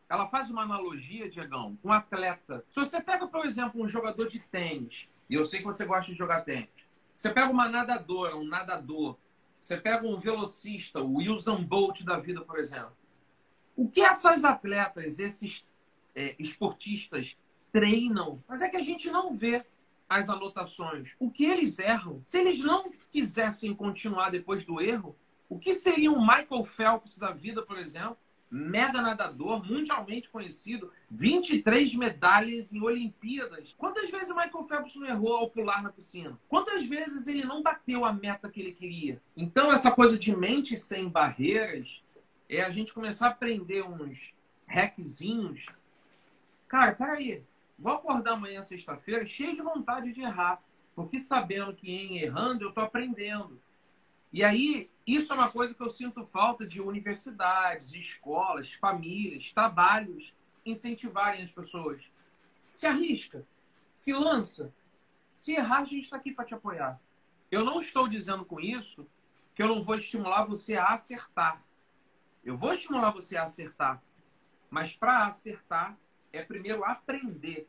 [0.08, 2.64] ela faz uma analogia, Diegão, com um atleta.
[2.68, 6.10] Se você pega, por exemplo, um jogador de tênis, e eu sei que você gosta
[6.10, 6.68] de jogar tênis,
[7.14, 9.16] você pega uma nadadora, um nadador,
[9.58, 12.96] você pega um velocista, o Usain Bolt da vida, por exemplo.
[13.76, 15.66] O que essas atletas, esses
[16.14, 17.36] é, esportistas
[17.70, 19.64] treinam, mas é que a gente não vê
[20.08, 21.14] as anotações.
[21.18, 25.16] O que eles erram, se eles não quisessem continuar depois do erro,
[25.48, 28.16] o que seria um Michael Phelps da vida, por exemplo?
[28.50, 33.74] mega nadador, mundialmente conhecido, 23 medalhas em Olimpíadas.
[33.76, 36.38] Quantas vezes o Michael Phelps não errou ao pular na piscina?
[36.48, 39.20] Quantas vezes ele não bateu a meta que ele queria?
[39.36, 42.02] Então, essa coisa de mente sem barreiras
[42.48, 44.32] é a gente começar a aprender uns
[44.66, 45.66] hackzinhos.
[46.66, 47.42] Cara, peraí,
[47.78, 50.62] vou acordar amanhã, sexta-feira, cheio de vontade de errar,
[50.94, 53.60] porque sabendo que em errando eu tô aprendendo.
[54.32, 60.34] E aí, isso é uma coisa que eu sinto falta de universidades, escolas, famílias, trabalhos
[60.66, 62.02] incentivarem as pessoas.
[62.70, 63.46] Se arrisca,
[63.90, 64.72] se lança.
[65.32, 67.00] Se errar, a gente está aqui para te apoiar.
[67.50, 69.06] Eu não estou dizendo com isso
[69.54, 71.62] que eu não vou estimular você a acertar.
[72.44, 74.02] Eu vou estimular você a acertar.
[74.68, 75.96] Mas para acertar,
[76.32, 77.68] é primeiro aprender.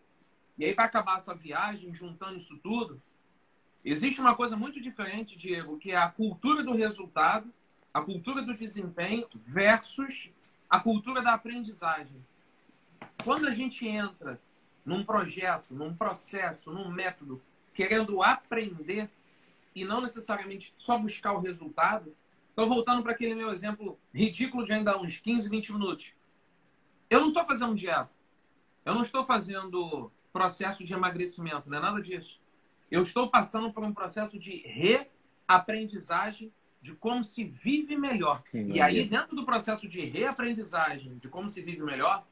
[0.58, 3.02] E aí, para acabar essa viagem, juntando isso tudo,
[3.84, 7.52] Existe uma coisa muito diferente, Diego, que é a cultura do resultado,
[7.93, 10.30] a cultura do desempenho versus
[10.69, 12.24] a cultura da aprendizagem.
[13.24, 14.39] Quando a gente entra
[14.86, 17.41] num projeto, num processo, num método,
[17.74, 19.10] querendo aprender
[19.74, 22.13] e não necessariamente só buscar o resultado,
[22.50, 26.13] estou voltando para aquele meu exemplo ridículo de ainda uns 15, 20 minutos.
[27.10, 28.12] Eu não estou fazendo dieta.
[28.89, 32.41] Eu não estou fazendo processo de emagrecimento, não é nada disso.
[32.89, 34.63] Eu estou passando por um processo de
[35.47, 38.41] reaprendizagem de como se vive melhor.
[38.49, 42.25] Sim, e aí, dentro do processo de reaprendizagem de como se vive melhor,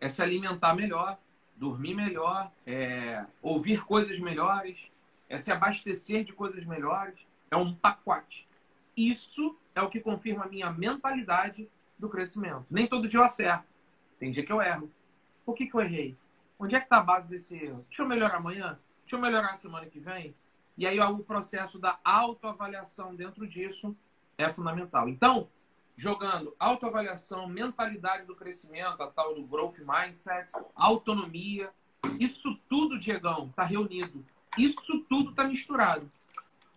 [0.00, 1.18] é se alimentar melhor,
[1.54, 4.90] dormir melhor, é ouvir coisas melhores,
[5.28, 7.20] é se abastecer de coisas melhores.
[7.50, 8.48] É um pacote.
[8.96, 12.64] Isso é o que confirma a minha mentalidade do crescimento.
[12.70, 13.68] Nem todo dia eu acerto.
[14.18, 14.90] Tem dia que eu erro.
[15.50, 16.16] Por que, que eu errei?
[16.60, 17.84] Onde é que está a base desse erro?
[17.88, 18.78] Deixa eu melhorar amanhã?
[19.00, 20.32] Deixa eu melhorar semana que vem?
[20.78, 23.96] E aí o processo da autoavaliação dentro disso
[24.38, 25.08] é fundamental.
[25.08, 25.48] Então,
[25.96, 31.68] jogando autoavaliação, mentalidade do crescimento, a tal do growth mindset, autonomia,
[32.20, 34.24] isso tudo, Diegão, está reunido.
[34.56, 36.08] Isso tudo está misturado.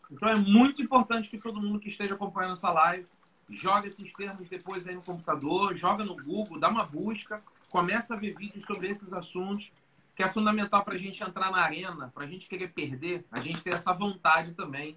[0.09, 3.05] Então é muito importante que todo mundo que esteja acompanhando essa live
[3.51, 7.39] jogue esses termos depois aí no computador, joga no Google, dá uma busca,
[7.73, 9.71] começa a ver vídeos sobre esses assuntos
[10.15, 13.41] que é fundamental para a gente entrar na arena, para a gente querer perder, a
[13.41, 14.95] gente ter essa vontade também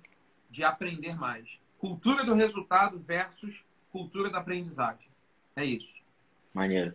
[0.51, 1.49] de aprender mais.
[1.79, 5.09] Cultura do resultado versus cultura da aprendizagem.
[5.57, 6.03] É isso.
[6.53, 6.95] Maneiro.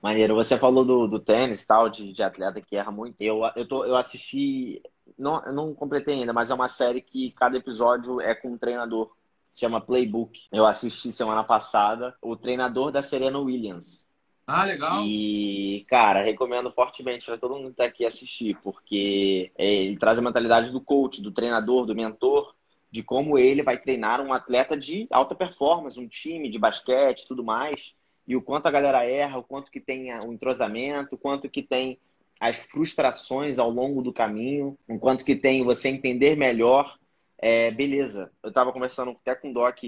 [0.00, 0.36] Maneiro.
[0.36, 3.20] Você falou do, do tênis tal, de, de atleta que erra muito.
[3.20, 4.80] Eu, eu, tô, eu assisti,
[5.18, 8.58] não, eu não completei ainda, mas é uma série que cada episódio é com um
[8.58, 9.12] treinador.
[9.52, 10.42] Chama Playbook.
[10.52, 12.14] Eu assisti semana passada.
[12.22, 14.07] O treinador da Serena Williams.
[14.50, 15.04] Ah, legal.
[15.04, 20.18] E, cara, recomendo fortemente para todo mundo que tá aqui assistir, porque é, ele traz
[20.18, 22.54] a mentalidade do coach, do treinador, do mentor,
[22.90, 27.44] de como ele vai treinar um atleta de alta performance, um time de basquete, tudo
[27.44, 27.94] mais,
[28.26, 31.62] e o quanto a galera erra, o quanto que tem o entrosamento, o quanto que
[31.62, 31.98] tem
[32.40, 36.96] as frustrações ao longo do caminho, o quanto que tem você entender melhor.
[37.36, 39.78] É, beleza, eu estava conversando até com o Doc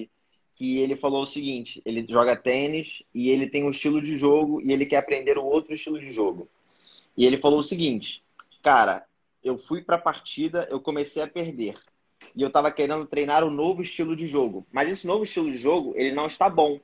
[0.54, 4.60] que ele falou o seguinte: ele joga tênis e ele tem um estilo de jogo
[4.60, 6.48] e ele quer aprender o outro estilo de jogo.
[7.16, 8.22] E ele falou o seguinte:
[8.62, 9.04] cara,
[9.42, 11.76] eu fui para a partida, eu comecei a perder
[12.36, 15.56] e eu estava querendo treinar um novo estilo de jogo, mas esse novo estilo de
[15.56, 16.78] jogo ele não está bom.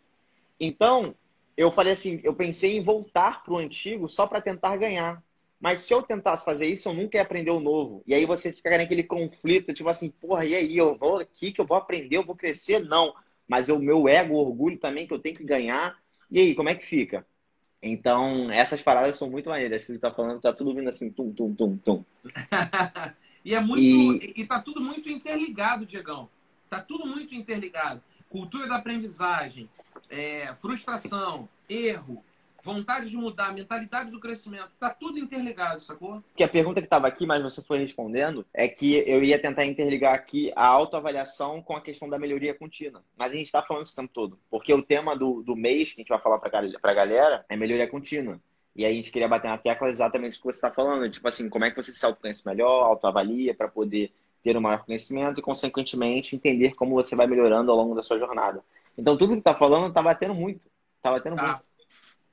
[0.59, 1.15] Então
[1.57, 5.23] eu falei assim, eu pensei em voltar para o antigo só para tentar ganhar.
[5.59, 8.03] Mas se eu tentasse fazer isso, eu nunca ia aprender o novo.
[8.07, 11.59] E aí você fica naquele conflito, tipo assim, porra, e aí, eu vou aqui que
[11.59, 12.81] eu vou aprender, eu vou crescer?
[12.81, 13.15] Não
[13.49, 15.97] mas o meu ego, o orgulho também que eu tenho que ganhar.
[16.31, 17.27] E aí, como é que fica?
[17.83, 19.85] Então, essas paradas são muito maneiras.
[19.85, 22.05] Você tá falando, tá tudo vindo assim, tum, tum, tum, tum.
[23.45, 24.25] e é muito.
[24.25, 24.33] E...
[24.37, 26.29] e tá tudo muito interligado, Diegão.
[26.69, 28.03] Tá tudo muito interligado.
[28.29, 29.71] Cultura da aprendizagem,
[30.11, 32.25] é, frustração, erro,
[32.67, 36.21] vontade de mudar, mentalidade do crescimento, tá tudo interligado, sacou?
[36.35, 39.65] Que a pergunta que estava aqui, mas você foi respondendo, é que eu ia tentar
[39.65, 43.05] interligar aqui a autoavaliação com a questão da melhoria contínua.
[43.17, 45.93] Mas a gente está falando isso o tempo todo, porque o tema do, do mês
[45.93, 48.41] que a gente vai falar para a galera é melhoria contínua.
[48.75, 51.27] E aí a gente queria bater na tecla exatamente o que você está falando, tipo
[51.29, 55.39] assim, como é que você se autoconhece melhor, autoavalia para poder ter um maior conhecimento
[55.39, 58.61] e, consequentemente, entender como você vai melhorando ao longo da sua jornada.
[58.99, 60.69] Então, tudo que está falando está batendo muito.
[60.97, 61.47] Está batendo tá.
[61.47, 61.76] muito.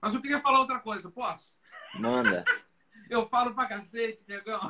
[0.04, 1.56] Mas eu queria falar outra coisa, posso?
[1.96, 2.44] Manda.
[3.10, 4.70] eu falo pra cacete, negão.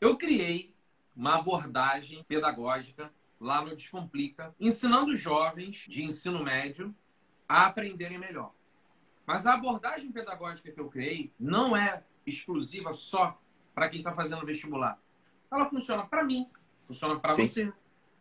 [0.00, 0.74] Eu criei
[1.14, 6.94] uma abordagem pedagógica lá no Descomplica, ensinando jovens de ensino médio
[7.46, 8.54] a aprenderem melhor.
[9.26, 13.38] Mas a abordagem pedagógica que eu criei não é exclusiva só
[13.74, 14.98] para quem está fazendo vestibular.
[15.50, 16.50] Ela funciona para mim,
[16.86, 17.70] funciona para você,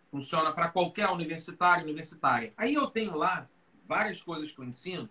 [0.08, 2.54] funciona para qualquer universitário, universitária.
[2.58, 3.48] Aí eu tenho lá
[3.88, 5.10] várias coisas que eu ensino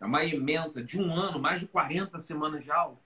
[0.00, 2.98] é uma emenda de um ano, mais de 40 semanas de aula.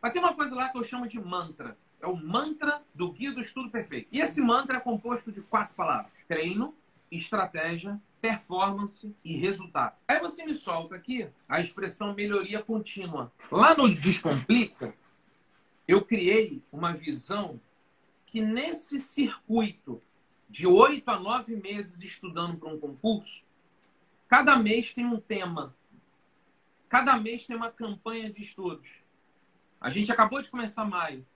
[0.00, 1.76] Mas tem uma coisa lá que eu chamo de mantra.
[2.00, 4.08] É o mantra do Guia do Estudo Perfeito.
[4.10, 6.74] E esse mantra é composto de quatro palavras: treino,
[7.10, 9.94] estratégia, performance e resultado.
[10.08, 13.32] Aí você me solta aqui a expressão melhoria contínua.
[13.50, 14.92] Lá no Descomplica,
[15.86, 17.60] eu criei uma visão
[18.26, 20.02] que nesse circuito
[20.48, 23.44] de oito a nove meses estudando para um concurso,
[24.28, 25.74] cada mês tem um tema
[26.92, 28.98] Cada mês tem uma campanha de estudos.
[29.80, 31.26] A gente acabou de começar maio.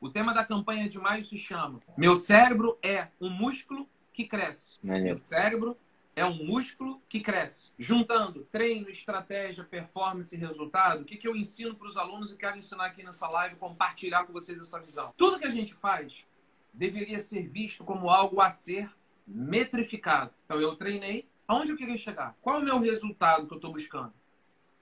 [0.00, 4.78] O tema da campanha de maio se chama Meu cérebro é um músculo que cresce.
[4.80, 5.76] Meu cérebro
[6.14, 7.72] é um músculo que cresce.
[7.76, 12.36] Juntando treino, estratégia, performance e resultado, o que, que eu ensino para os alunos e
[12.36, 15.12] quero ensinar aqui nessa live, compartilhar com vocês essa visão.
[15.16, 16.24] Tudo que a gente faz
[16.72, 18.88] deveria ser visto como algo a ser
[19.26, 20.30] metrificado.
[20.44, 21.28] Então eu treinei.
[21.48, 22.36] Aonde eu queria chegar?
[22.40, 24.14] Qual é o meu resultado que eu estou buscando?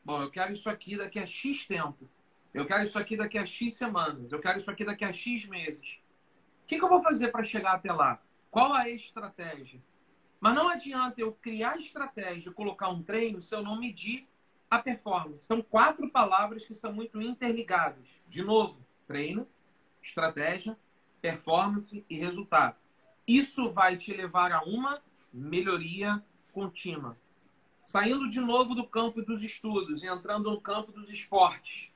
[0.09, 2.09] Bom, eu quero isso aqui daqui a X tempo.
[2.55, 4.33] Eu quero isso aqui daqui a X semanas.
[4.33, 6.01] Eu quero isso aqui daqui a X meses.
[6.63, 8.19] O que, que eu vou fazer para chegar até lá?
[8.51, 9.83] Qual a estratégia?
[10.41, 14.27] Mas não adianta eu criar estratégia, colocar um treino, se eu não medir
[14.71, 15.45] a performance.
[15.45, 18.19] São quatro palavras que são muito interligadas.
[18.27, 19.47] De novo, treino,
[20.03, 20.75] estratégia,
[21.21, 22.77] performance e resultado.
[23.27, 27.15] Isso vai te levar a uma melhoria contínua.
[27.89, 31.91] Saindo de novo do campo dos estudos e entrando no campo dos esportes.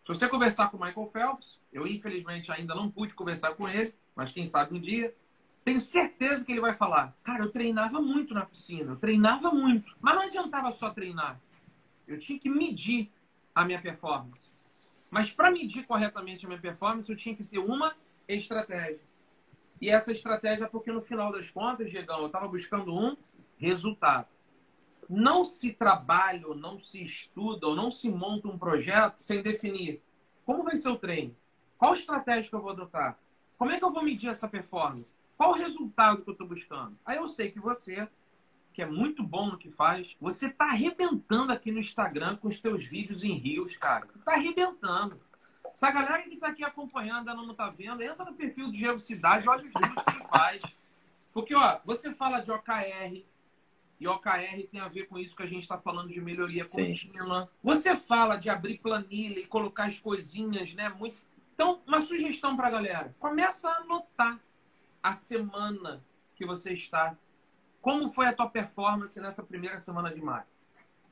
[0.00, 3.94] Se você conversar com o Michael Phelps, eu infelizmente ainda não pude conversar com ele,
[4.16, 5.14] mas quem sabe um dia,
[5.64, 9.96] tenho certeza que ele vai falar: Cara, eu treinava muito na piscina, eu treinava muito.
[10.00, 11.40] Mas não adiantava só treinar.
[12.08, 13.08] Eu tinha que medir
[13.54, 14.52] a minha performance.
[15.12, 17.94] Mas para medir corretamente a minha performance, eu tinha que ter uma
[18.26, 18.98] estratégia.
[19.80, 23.16] E essa estratégia é porque no final das contas, Diegão, eu estava buscando um
[23.58, 24.26] resultado.
[25.12, 30.00] Não se trabalha, ou não se estuda, ou não se monta um projeto sem definir
[30.46, 31.36] como vai ser o treino,
[31.78, 33.18] qual estratégia que eu vou adotar,
[33.56, 36.98] como é que eu vou medir essa performance, qual o resultado que eu estou buscando.
[37.04, 38.08] Aí eu sei que você,
[38.72, 42.60] que é muito bom no que faz, você está arrebentando aqui no Instagram com os
[42.60, 44.06] teus vídeos em rios, cara.
[44.06, 45.18] Está arrebentando.
[45.72, 48.98] Essa galera que está aqui acompanhando, ainda não está vendo, entra no perfil do Diego
[48.98, 50.62] Cidade, olha os vídeos que ele faz.
[51.32, 53.24] Porque, ó, você fala de OKR,
[54.00, 57.42] e OKR tem a ver com isso que a gente está falando de melhoria contínua.
[57.42, 57.48] Sim.
[57.62, 60.88] Você fala de abrir planilha e colocar as coisinhas, né?
[60.88, 61.18] Muito...
[61.54, 64.40] Então, uma sugestão para a galera: começa a anotar
[65.02, 66.02] a semana
[66.34, 67.14] que você está.
[67.82, 70.44] Como foi a tua performance nessa primeira semana de maio?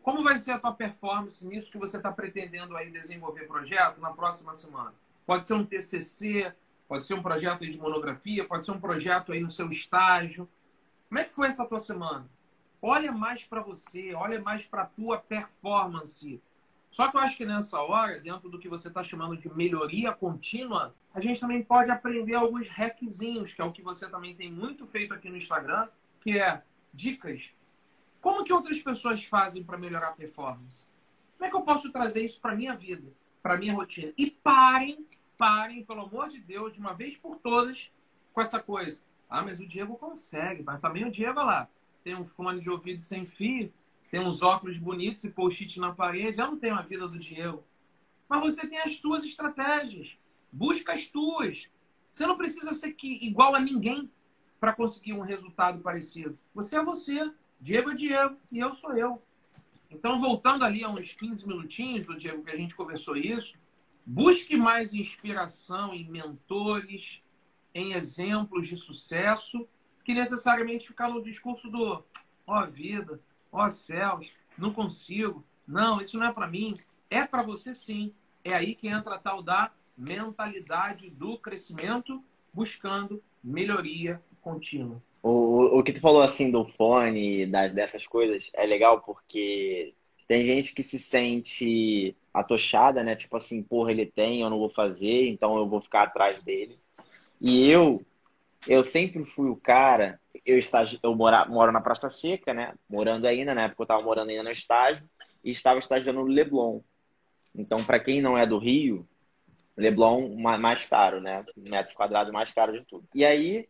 [0.03, 4.12] Como vai ser a tua performance nisso que você está pretendendo aí desenvolver projeto na
[4.12, 4.94] próxima semana?
[5.27, 6.55] Pode ser um TCC,
[6.88, 10.48] pode ser um projeto de monografia, pode ser um projeto aí no seu estágio.
[11.09, 12.27] Como é que foi essa tua semana?
[12.81, 16.41] Olha mais para você, olha mais para a tua performance.
[16.88, 20.12] Só que eu acho que nessa hora, dentro do que você está chamando de melhoria
[20.12, 24.51] contínua, a gente também pode aprender alguns hackzinhos, que é o que você também tem
[24.51, 25.88] muito feito aqui no Instagram,
[26.21, 26.62] que é
[26.95, 27.53] dicas
[28.21, 30.85] como que outras pessoas fazem para melhorar a performance?
[31.37, 33.12] Como é que eu posso trazer isso para minha vida,
[33.43, 34.12] para minha rotina?
[34.19, 37.93] E parem, parem, pelo amor de Deus, de uma vez por todas,
[38.33, 39.03] com essa coisa.
[39.31, 41.69] Ah, mas o Diego consegue, mas também o Diego lá
[42.03, 43.73] tem um fone de ouvido sem fio,
[44.11, 46.39] tem uns óculos bonitos e post-it na parede.
[46.39, 47.63] Eu não tenho a vida do Diego.
[48.29, 50.19] Mas você tem as tuas estratégias.
[50.51, 51.69] Busca as tuas.
[52.11, 54.11] Você não precisa ser que, igual a ninguém
[54.59, 56.39] para conseguir um resultado parecido.
[56.55, 57.33] Você é você.
[57.61, 59.23] Diego é Diego e eu sou eu.
[59.91, 63.59] Então, voltando ali a uns 15 minutinhos do Diego que a gente conversou isso,
[64.05, 67.23] busque mais inspiração em mentores,
[67.75, 69.69] em exemplos de sucesso,
[70.09, 72.03] que necessariamente ficar no discurso do
[72.47, 73.21] ó oh, vida,
[73.53, 76.79] ó oh, céus, não consigo, não, isso não é para mim.
[77.11, 78.14] É para você sim.
[78.42, 85.03] É aí que entra a tal da mentalidade do crescimento, buscando melhoria contínua.
[85.23, 89.92] O, o que tu falou assim do fone, das, dessas coisas, é legal porque
[90.27, 93.14] tem gente que se sente atochada, né?
[93.14, 96.79] Tipo assim, porra, ele tem, eu não vou fazer, então eu vou ficar atrás dele.
[97.38, 98.03] E eu,
[98.66, 102.75] eu sempre fui o cara, eu, estagi, eu mora, moro na Praça Seca, né?
[102.88, 105.09] Morando ainda, na época eu tava morando ainda no estágio,
[105.44, 106.81] e estava estagiando no Leblon.
[107.55, 109.07] Então, para quem não é do Rio,
[109.77, 111.44] Leblon mais caro, né?
[111.57, 113.07] Metro quadrado mais caro de tudo.
[113.14, 113.68] E aí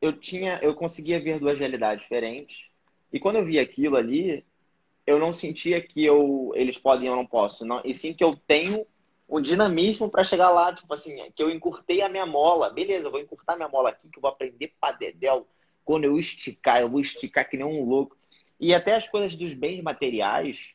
[0.00, 2.68] eu tinha, eu conseguia ver duas realidades diferentes.
[3.12, 4.44] E quando eu vi aquilo ali,
[5.06, 8.36] eu não sentia que eu eles podem ou não posso, não, e sim que eu
[8.36, 8.86] tenho
[9.28, 12.70] um dinamismo para chegar lá, tipo assim, que eu encurtei a minha mola.
[12.70, 15.46] Beleza, eu vou encurtar minha mola aqui, que eu vou aprender para dedéu.
[15.84, 18.16] Quando eu esticar, eu vou esticar que nem um louco.
[18.60, 20.74] E até as coisas dos bens materiais,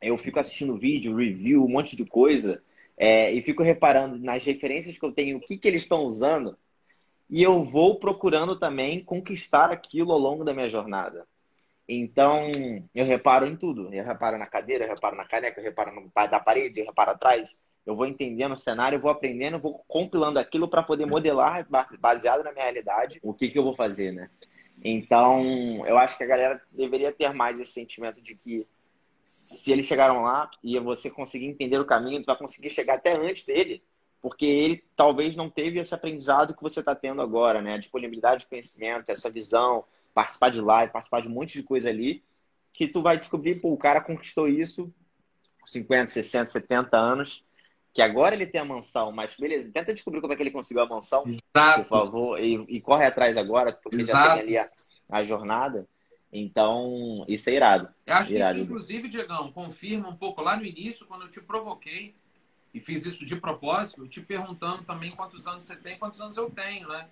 [0.00, 2.62] eu fico assistindo vídeo, review, um monte de coisa,
[2.96, 6.56] é, e fico reparando nas referências que eu tenho, o que, que eles estão usando
[7.28, 11.26] e eu vou procurando também conquistar aquilo ao longo da minha jornada.
[11.88, 12.50] Então,
[12.94, 13.92] eu reparo em tudo.
[13.92, 17.12] Eu reparo na cadeira, eu reparo na caneca, eu reparo no da parede, eu reparo
[17.12, 17.56] atrás.
[17.86, 21.66] Eu vou entendendo o cenário, eu vou aprendendo, eu vou compilando aquilo para poder modelar,
[22.00, 24.30] baseado na minha realidade, o que, que eu vou fazer, né?
[24.82, 28.66] Então, eu acho que a galera deveria ter mais esse sentimento de que
[29.28, 33.14] se eles chegaram lá e você conseguir entender o caminho, tu vai conseguir chegar até
[33.14, 33.82] antes dele,
[34.22, 37.74] porque ele talvez não teve esse aprendizado que você está tendo agora, né?
[37.74, 41.88] A disponibilidade de conhecimento, essa visão, participar de live, participar de um monte de coisa
[41.88, 42.22] ali,
[42.72, 44.92] que tu vai descobrir, pô, o cara conquistou isso
[45.60, 47.44] com 50, 60, 70 anos,
[47.94, 50.82] que agora ele tem a mansão, mas beleza, tenta descobrir como é que ele conseguiu
[50.82, 51.84] a mansão, Exato.
[51.84, 54.28] por favor, e, e, corre atrás agora, porque Exato.
[54.28, 54.68] já tem ali a,
[55.08, 55.86] a, jornada.
[56.32, 57.88] Então, isso é irado.
[58.04, 58.54] Eu acho irado.
[58.54, 62.12] que isso, inclusive, Diegão, confirma um pouco lá no início, quando eu te provoquei,
[62.74, 66.50] e fiz isso de propósito, te perguntando também quantos anos você tem, quantos anos eu
[66.50, 67.06] tenho, né?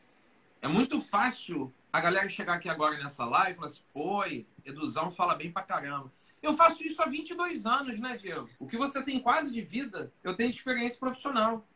[0.61, 5.13] É muito fácil a galera chegar aqui agora nessa live e falar assim, oi, Eduzão
[5.13, 6.11] fala bem pra caramba.
[6.43, 8.51] Eu faço isso há 22 anos, né, Diego?
[8.59, 11.67] O que você tem quase de vida, eu tenho de experiência profissional.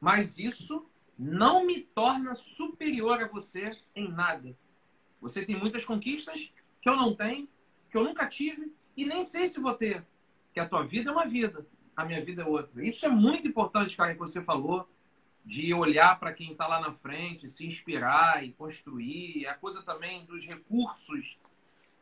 [0.00, 0.86] Mas isso
[1.18, 4.56] não me torna superior a você em nada.
[5.20, 7.48] Você tem muitas conquistas que eu não tenho,
[7.90, 10.06] que eu nunca tive e nem sei se vou ter.
[10.52, 11.66] Que a tua vida é uma vida,
[11.96, 12.84] a minha vida é outra.
[12.86, 14.88] Isso é muito importante, cara, que você falou,
[15.44, 19.46] de olhar para quem está lá na frente, se inspirar e construir.
[19.46, 21.36] A coisa também dos recursos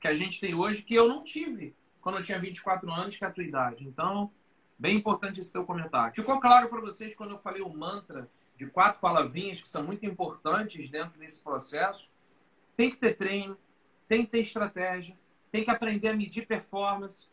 [0.00, 3.24] que a gente tem hoje que eu não tive quando eu tinha 24 anos, que
[3.24, 3.84] é a tua idade.
[3.84, 4.30] Então,
[4.78, 6.14] bem importante esse teu comentário.
[6.14, 10.04] Ficou claro para vocês quando eu falei o mantra de quatro palavrinhas que são muito
[10.04, 12.10] importantes dentro desse processo?
[12.76, 13.56] Tem que ter treino,
[14.08, 15.16] tem que ter estratégia,
[15.50, 17.28] tem que aprender a medir performance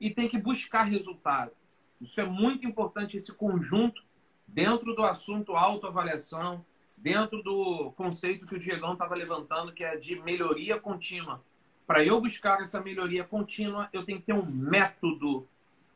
[0.00, 1.52] e tem que buscar resultado.
[2.00, 4.02] Isso é muito importante, esse conjunto,
[4.46, 6.64] dentro do assunto autoavaliação,
[6.96, 11.42] dentro do conceito que o Diegão estava levantando, que é de melhoria contínua.
[11.86, 15.46] Para eu buscar essa melhoria contínua, eu tenho que ter um método.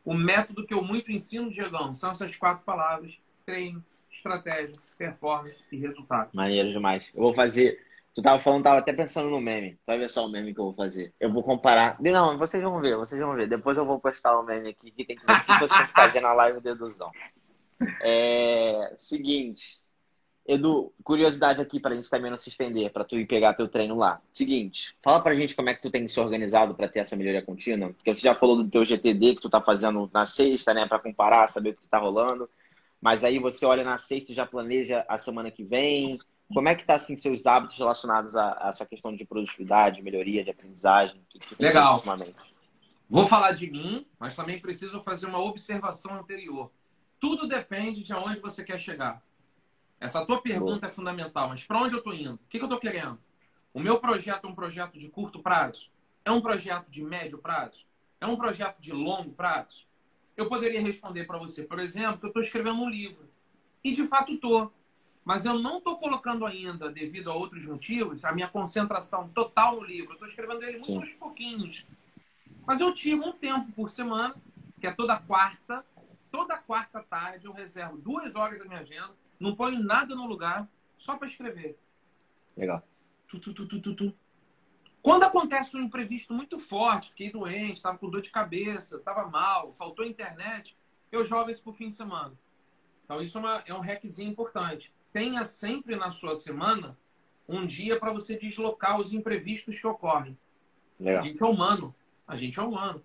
[0.05, 5.76] O método que eu muito ensino, Diegão, são essas quatro palavras: treino, estratégia, performance e
[5.76, 6.30] resultado.
[6.32, 7.11] Maneiro demais.
[7.14, 7.80] Eu vou fazer
[8.14, 9.78] Tu tava falando, tava até pensando no meme.
[9.86, 11.14] Vai ver só o meme que eu vou fazer.
[11.20, 11.97] Eu vou comparar.
[12.01, 13.49] Não, vocês vão ver, vocês vão ver.
[13.49, 16.20] Depois eu vou postar o meme aqui que tem que ver o que você fazer
[16.20, 17.11] na live deduzão.
[18.03, 18.95] É.
[18.99, 19.80] Seguinte.
[20.47, 23.97] Edu, curiosidade aqui pra gente também não se estender, pra tu ir pegar teu treino
[23.97, 24.20] lá.
[24.32, 27.43] Seguinte, fala pra gente como é que tu tem se organizado para ter essa melhoria
[27.43, 27.93] contínua.
[27.93, 30.86] Porque você já falou do teu GTD que tu tá fazendo na sexta, né?
[30.86, 32.49] Pra comparar, saber o que tá rolando.
[33.01, 36.18] Mas aí você olha na sexta e já planeja a semana que vem
[36.53, 40.43] como é que tá assim seus hábitos relacionados a, a essa questão de produtividade, melhoria
[40.43, 41.20] de aprendizagem?
[41.59, 42.03] Legal.
[43.09, 46.70] Vou falar de mim, mas também preciso fazer uma observação anterior.
[47.18, 49.22] Tudo depende de aonde você quer chegar.
[50.01, 50.90] Essa tua pergunta Boa.
[50.90, 52.34] é fundamental, mas para onde eu estou indo?
[52.34, 53.18] O que, que eu estou querendo?
[53.72, 55.90] O meu projeto é um projeto de curto prazo?
[56.24, 57.84] É um projeto de médio prazo?
[58.20, 59.86] É um projeto de longo prazo?
[60.36, 63.28] Eu poderia responder para você, por exemplo, que eu estou escrevendo um livro.
[63.84, 64.72] E de fato estou
[65.24, 69.84] mas eu não estou colocando ainda, devido a outros motivos, a minha concentração total no
[69.84, 70.11] livro.
[70.11, 71.86] Eu estou escrevendo ele muito aos pouquinhos.
[72.66, 74.34] Mas eu tiro um tempo por semana,
[74.80, 75.84] que é toda quarta.
[76.30, 80.68] Toda quarta tarde eu reservo duas horas da minha agenda, não ponho nada no lugar,
[80.95, 81.76] só para escrever.
[82.57, 82.86] Legal.
[83.26, 84.14] Tu, tu, tu,
[85.03, 89.72] Quando acontece um imprevisto muito forte, fiquei doente, estava com dor de cabeça, estava mal,
[89.72, 90.76] faltou internet,
[91.11, 92.34] eu jogo isso para o fim de semana.
[93.05, 96.97] Então isso é, uma, é um hackzinho importante tenha sempre na sua semana
[97.49, 100.38] um dia para você deslocar os imprevistos que ocorrem.
[100.99, 101.22] Legal.
[101.22, 101.95] A gente é humano.
[102.26, 103.03] A gente é humano.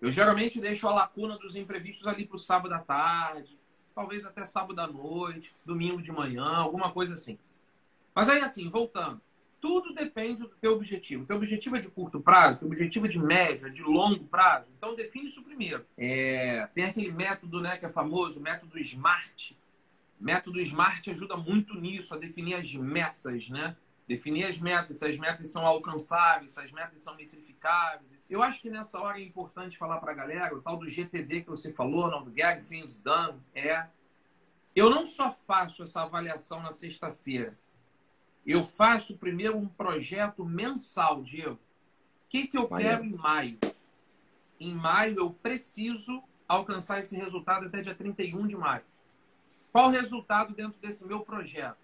[0.00, 3.58] Eu geralmente deixo a lacuna dos imprevistos ali para o sábado à tarde,
[3.96, 7.38] talvez até sábado à noite, domingo de manhã, alguma coisa assim.
[8.14, 9.20] Mas aí, assim, voltando.
[9.60, 11.24] Tudo depende do teu objetivo.
[11.24, 13.82] O teu objetivo é de curto prazo, o teu objetivo é de médio, é de
[13.82, 14.70] longo prazo.
[14.76, 15.84] Então, define isso primeiro.
[15.96, 16.68] É...
[16.74, 19.56] tem aquele método né, que é famoso, o método SMART,
[20.18, 23.76] Método SMART ajuda muito nisso, a definir as metas, né?
[24.08, 28.15] Definir as metas, se as metas são alcançáveis, se as metas são metrificáveis.
[28.28, 31.42] Eu acho que nessa hora é importante falar para a galera, o tal do GTD
[31.42, 33.86] que você falou, não, do Get Things Done, é...
[34.74, 37.56] Eu não só faço essa avaliação na sexta-feira,
[38.46, 41.54] eu faço primeiro um projeto mensal, Diego.
[41.54, 43.58] O que, que eu quero em maio?
[44.60, 48.84] Em maio eu preciso alcançar esse resultado até dia 31 de maio.
[49.72, 51.78] Qual o resultado dentro desse meu projeto?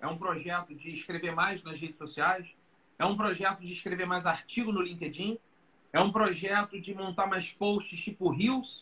[0.00, 2.54] É um projeto de escrever mais nas redes sociais?
[2.98, 5.38] É um projeto de escrever mais artigo no LinkedIn?
[5.94, 8.80] É um projeto de montar mais posts tipo Reels?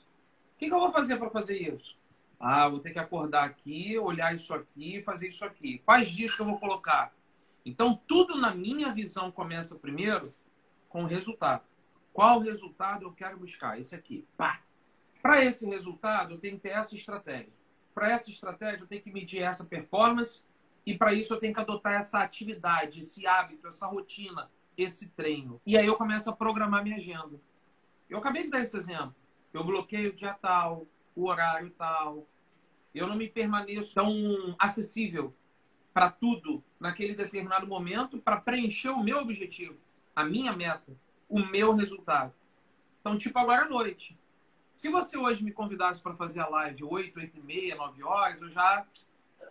[0.54, 1.96] O que, que eu vou fazer para fazer isso?
[2.40, 5.82] Ah, vou ter que acordar aqui, olhar isso aqui, fazer isso aqui.
[5.84, 7.14] Quais dias que eu vou colocar?
[7.64, 10.32] Então, tudo na minha visão começa primeiro
[10.88, 11.62] com o resultado.
[12.12, 13.78] Qual resultado eu quero buscar?
[13.78, 14.26] Esse aqui.
[15.22, 17.52] Para esse resultado, eu tenho que ter essa estratégia
[17.94, 20.44] para essa estratégia eu tenho que medir essa performance
[20.84, 25.60] e para isso eu tenho que adotar essa atividade, esse hábito, essa rotina, esse treino.
[25.66, 27.40] E aí eu começo a programar minha agenda.
[28.08, 29.14] Eu acabei de dar esse exemplo.
[29.52, 32.26] Eu bloqueio o dia tal, o horário tal.
[32.94, 35.34] Eu não me permaneço tão acessível
[35.92, 39.76] para tudo naquele determinado momento para preencher o meu objetivo,
[40.16, 40.96] a minha meta,
[41.28, 42.32] o meu resultado.
[43.00, 44.18] Então, tipo agora à noite.
[44.72, 48.40] Se você hoje me convidasse para fazer a live 8, 8 e meia, 9 horas,
[48.40, 48.86] eu já.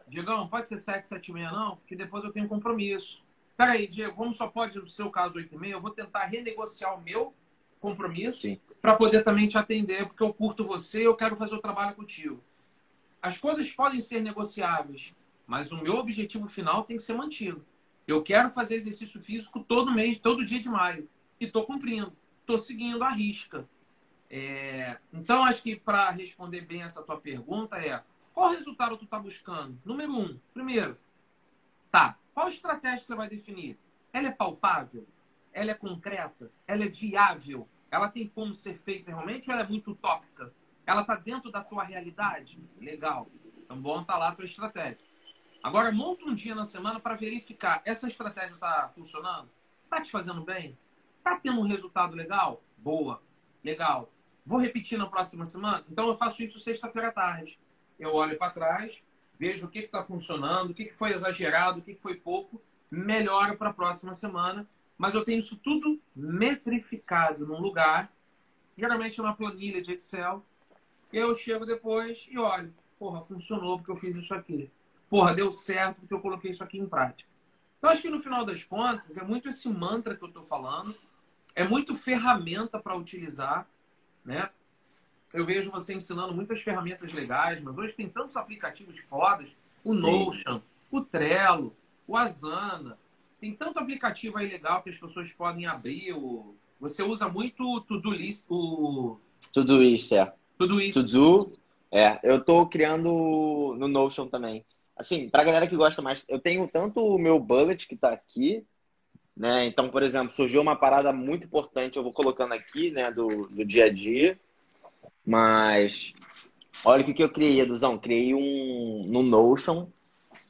[0.07, 1.77] Diegão, pode ser 7, 7 e meia, não?
[1.77, 3.23] Porque depois eu tenho compromisso.
[3.61, 6.97] Peraí, Diego, como só pode no seu caso 8 e meia, eu vou tentar renegociar
[6.97, 7.31] o meu
[7.79, 8.47] compromisso
[8.81, 11.95] para poder também te atender, porque eu curto você e eu quero fazer o trabalho
[11.95, 12.43] contigo.
[13.21, 15.13] As coisas podem ser negociáveis,
[15.45, 17.63] mas o meu objetivo final tem que ser mantido.
[18.07, 21.07] Eu quero fazer exercício físico todo mês, todo dia de maio.
[21.39, 22.11] E estou cumprindo.
[22.39, 23.69] Estou seguindo a risca.
[24.27, 24.97] É...
[25.13, 28.01] Então, acho que para responder bem essa tua pergunta é
[28.33, 29.79] qual resultado tu está buscando?
[29.85, 30.97] Número um, primeiro,
[31.91, 33.77] tá, qual estratégia você vai definir?
[34.13, 35.07] Ela é palpável?
[35.53, 36.51] Ela é concreta?
[36.65, 37.67] Ela é viável?
[37.89, 40.53] Ela tem como ser feita realmente ou ela é muito utópica?
[40.85, 42.59] Ela está dentro da tua realidade?
[42.79, 43.29] Legal.
[43.63, 45.05] Então, bom tá lá a tua estratégia.
[45.61, 49.49] Agora, monta um dia na semana para verificar essa estratégia está funcionando?
[49.83, 50.77] Está te fazendo bem?
[51.17, 52.63] Está tendo um resultado legal?
[52.77, 53.21] Boa.
[53.63, 54.11] Legal.
[54.45, 55.85] Vou repetir na próxima semana?
[55.89, 57.59] Então, eu faço isso sexta-feira à tarde.
[57.99, 59.03] Eu olho para trás,
[59.41, 62.61] vejo o que está funcionando, o que, que foi exagerado, o que, que foi pouco,
[62.91, 64.67] melhoro para a próxima semana.
[64.97, 68.13] Mas eu tenho isso tudo metrificado num lugar,
[68.77, 70.45] geralmente uma planilha de Excel.
[71.11, 74.71] Eu chego depois e olho, porra, funcionou porque eu fiz isso aqui
[75.11, 77.29] porra, deu certo porque eu coloquei isso aqui em prática.
[77.77, 80.95] Então, acho que no final das contas, é muito esse mantra que eu estou falando,
[81.53, 83.67] é muito ferramenta para utilizar,
[84.23, 84.49] né?
[85.33, 89.47] Eu vejo você ensinando muitas ferramentas legais, mas hoje tem tantos aplicativos fodas,
[89.83, 90.01] o Sim.
[90.01, 90.61] Notion,
[90.91, 91.75] o Trello,
[92.07, 92.97] o Asana,
[93.39, 96.13] tem tanto aplicativo aí legal que as pessoas podem abrir.
[96.13, 96.55] O...
[96.79, 99.17] Você usa muito o Todoist, o...
[99.53, 100.33] Todoist, é.
[100.57, 100.93] Todoist.
[100.93, 101.53] Todo,
[101.91, 102.19] é.
[102.23, 104.65] Eu tô criando no Notion também
[105.01, 108.65] assim, pra galera que gosta mais, eu tenho tanto o meu bullet que tá aqui,
[109.35, 109.65] né?
[109.65, 113.65] Então, por exemplo, surgiu uma parada muito importante, eu vou colocando aqui, né, do, do
[113.65, 114.39] dia a dia.
[115.25, 116.13] Mas
[116.83, 117.97] olha o que, que eu criei, Eduzão.
[117.97, 119.87] Criei um no Notion,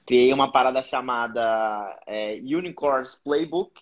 [0.06, 3.82] criei uma parada chamada é, Unicorns Playbook.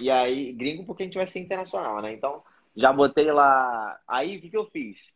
[0.00, 2.12] E aí, gringo, porque a gente vai ser internacional, né?
[2.12, 2.42] Então,
[2.76, 4.00] já botei lá.
[4.08, 5.12] Aí, o que, que eu fiz?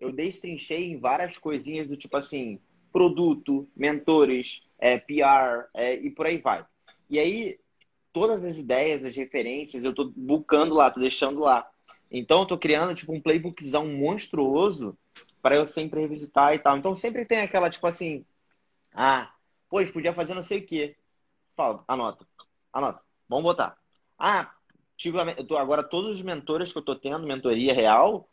[0.00, 2.58] Eu destrinchei em várias coisinhas do tipo assim,
[2.90, 6.64] produto, mentores, é, PR é, e por aí vai.
[7.10, 7.58] E aí,
[8.12, 11.68] todas as ideias, as referências, eu estou buscando lá, estou deixando lá.
[12.16, 14.96] Então, eu estou criando tipo um playbookzão monstruoso
[15.42, 16.78] para eu sempre revisitar e tal.
[16.78, 18.24] Então, sempre tem aquela, tipo assim,
[18.94, 19.32] ah,
[19.68, 20.96] pois, podia fazer não sei o quê.
[21.56, 22.24] Fala, anota,
[22.72, 23.76] anota, vamos botar.
[24.16, 24.54] Ah,
[24.96, 28.28] tive, eu tô, agora todos os mentores que eu estou tendo, mentoria real,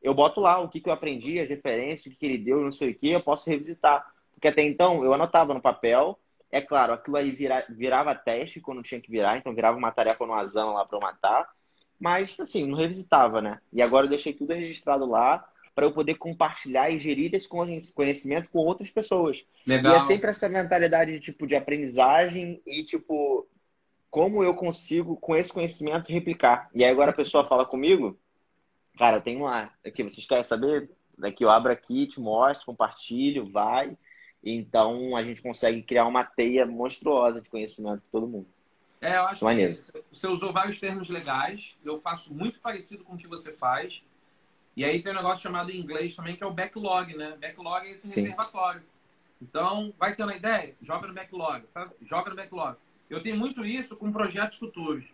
[0.00, 2.62] eu boto lá o que, que eu aprendi, as referências, o que, que ele deu,
[2.62, 4.10] não sei o que, eu posso revisitar.
[4.32, 6.18] Porque até então eu anotava no papel,
[6.50, 10.24] é claro, aquilo aí vira, virava teste quando tinha que virar, então virava uma tarefa
[10.26, 11.55] no Asana lá para eu matar,
[11.98, 13.58] mas assim, não revisitava, né?
[13.72, 18.48] E agora eu deixei tudo registrado lá para eu poder compartilhar e gerir esse conhecimento
[18.50, 19.44] com outras pessoas.
[19.66, 19.92] Legal.
[19.94, 23.46] E é sempre essa mentalidade de tipo de aprendizagem e tipo
[24.08, 26.70] como eu consigo com esse conhecimento replicar.
[26.74, 28.18] E aí agora a pessoa fala comigo,
[28.96, 29.72] Cara, tem lá.
[29.84, 30.90] Aqui, vocês querem saber?
[31.18, 33.96] Daqui eu abro aqui, te mostro, compartilho, vai.
[34.42, 38.48] Então a gente consegue criar uma teia monstruosa de conhecimento para todo mundo.
[39.00, 39.76] É, eu acho Maneiro.
[39.76, 41.76] que você usou vários termos legais.
[41.84, 44.04] Eu faço muito parecido com o que você faz.
[44.76, 47.36] E aí tem um negócio chamado em inglês também, que é o backlog, né?
[47.40, 48.22] Backlog é esse Sim.
[48.22, 48.82] reservatório.
[49.40, 50.74] Então, vai ter uma ideia?
[50.82, 51.64] Joga no backlog.
[51.72, 51.90] Tá?
[52.02, 52.76] Joga no backlog.
[53.08, 55.04] Eu tenho muito isso com projetos futuros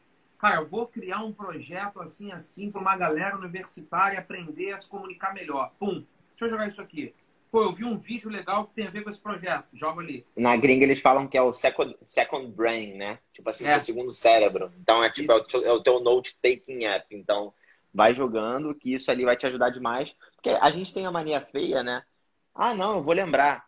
[0.43, 4.89] cara, eu vou criar um projeto assim, assim, para uma galera universitária aprender a se
[4.89, 5.71] comunicar melhor.
[5.79, 7.15] Pum, deixa eu jogar isso aqui.
[7.53, 9.67] Pô, eu vi um vídeo legal que tem a ver com esse projeto.
[9.75, 10.27] Joga ali.
[10.35, 13.19] Na gringa eles falam que é o second, second brain, né?
[13.31, 13.75] Tipo assim, é.
[13.75, 14.73] seu segundo cérebro.
[14.81, 17.15] Então é tipo, é o, teu, é o teu note-taking app.
[17.15, 17.53] Então,
[17.93, 20.17] vai jogando, que isso ali vai te ajudar demais.
[20.35, 22.03] Porque a gente tem a mania feia, né?
[22.55, 23.67] Ah, não, eu vou lembrar.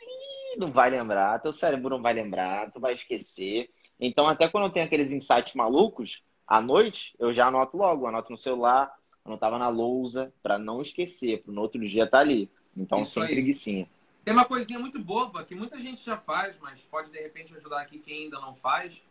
[0.00, 3.68] Ih, não vai lembrar, teu cérebro não vai lembrar, tu vai esquecer.
[4.00, 8.32] Então, até quando eu tenho aqueles insights malucos, à noite, eu já anoto logo, anoto
[8.32, 8.90] no celular,
[9.22, 12.50] anotava na lousa, para não esquecer, para no outro dia estar tá ali.
[12.80, 13.28] Então, Isso sem aí.
[13.28, 13.86] preguiçinha.
[14.24, 17.82] Tem uma coisinha muito boba que muita gente já faz, mas pode de repente ajudar
[17.82, 19.02] aqui quem ainda não faz.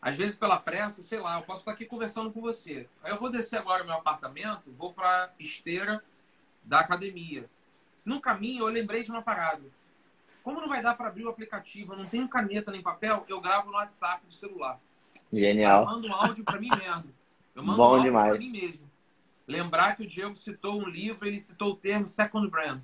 [0.00, 2.88] Às vezes, pela pressa, sei lá, eu posso estar aqui conversando com você.
[3.02, 6.02] Aí eu vou descer agora meu apartamento, vou para esteira
[6.62, 7.48] da academia.
[8.04, 9.62] No caminho, eu lembrei de uma parada.
[10.42, 13.40] Como não vai dar para abrir o aplicativo, eu não tenho caneta nem papel, eu
[13.40, 14.80] gravo no WhatsApp do celular.
[15.32, 15.82] Genial.
[15.82, 17.12] Eu mando um áudio para mim mesmo.
[17.54, 18.90] Eu mando Bom um áudio para mim mesmo.
[19.46, 22.80] Lembrar que o Diego citou um livro, ele citou o termo second brand.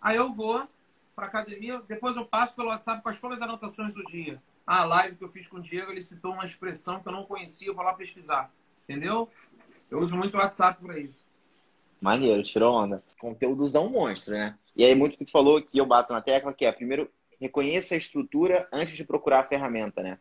[0.00, 0.66] Aí eu vou
[1.14, 4.40] para academia, depois eu passo pelo WhatsApp foram as anotações do dia.
[4.66, 7.12] Ah, a live que eu fiz com o Diego, ele citou uma expressão que eu
[7.12, 8.52] não conhecia, eu vou lá pesquisar.
[8.84, 9.28] Entendeu?
[9.90, 11.26] Eu uso muito o WhatsApp para isso.
[12.00, 13.02] Maneiro, tirou onda.
[13.18, 14.56] Conteúdozão monstro, né?
[14.76, 17.94] E aí, muito que tu falou que eu bato na tecla, que é primeiro reconheça
[17.94, 20.18] a estrutura antes de procurar a ferramenta, né?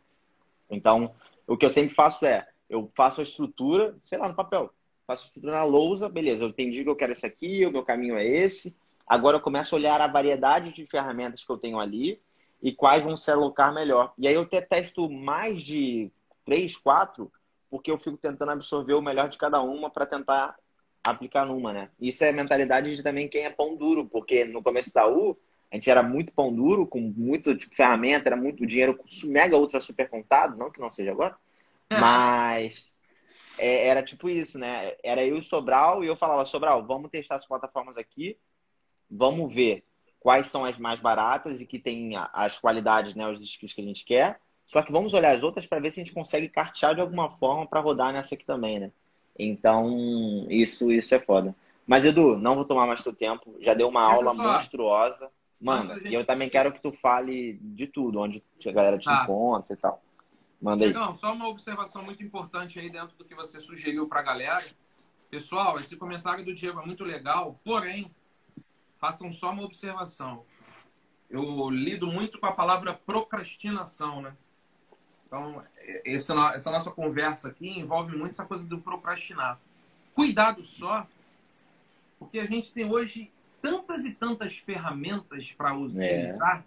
[0.69, 1.13] Então,
[1.45, 4.71] o que eu sempre faço é, eu faço a estrutura, sei lá, no papel.
[5.05, 7.83] Faço a estrutura na lousa, beleza, eu entendi que eu quero isso aqui, o meu
[7.83, 8.75] caminho é esse.
[9.07, 12.21] Agora eu começo a olhar a variedade de ferramentas que eu tenho ali
[12.61, 14.13] e quais vão se alocar melhor.
[14.17, 16.11] E aí eu até testo mais de
[16.43, 17.31] três, quatro,
[17.69, 20.55] porque eu fico tentando absorver o melhor de cada uma para tentar
[21.03, 21.89] aplicar numa, né?
[21.99, 25.37] Isso é a mentalidade de também quem é pão duro, porque no começo da U,
[25.71, 29.79] a gente era muito pão duro, com muito tipo, ferramenta, era muito dinheiro mega ultra
[29.79, 31.35] super contado, não que não seja agora,
[31.89, 31.99] é.
[31.99, 32.91] mas
[33.57, 34.95] é, era tipo isso, né?
[35.03, 38.37] Era eu e o Sobral e eu falava, Sobral, vamos testar as plataformas aqui,
[39.09, 39.83] vamos ver
[40.19, 43.85] quais são as mais baratas e que tem as qualidades, né, os skills que a
[43.85, 44.39] gente quer.
[44.65, 47.29] Só que vamos olhar as outras para ver se a gente consegue cartear de alguma
[47.29, 48.91] forma para rodar nessa aqui também, né?
[49.39, 51.55] Então, isso, isso é foda.
[51.85, 53.55] Mas, Edu, não vou tomar mais teu tempo.
[53.61, 55.31] Já deu uma aula monstruosa.
[55.59, 59.23] Mano, e eu também quero que tu fale de tudo, onde a galera te tá.
[59.23, 60.03] encontra e tal.
[60.61, 60.93] Manda aí.
[60.93, 64.65] Não, só uma observação muito importante aí dentro do que você sugeriu para a galera.
[65.29, 68.11] Pessoal, esse comentário do Diego é muito legal, porém,
[68.97, 70.43] façam só uma observação.
[71.29, 74.35] Eu lido muito com a palavra procrastinação, né?
[75.25, 75.61] Então,
[76.05, 79.59] essa, essa nossa conversa aqui envolve muito essa coisa do procrastinar.
[80.13, 81.05] Cuidado só,
[82.17, 83.29] porque a gente tem hoje
[83.61, 86.65] tantas e tantas ferramentas para utilizar,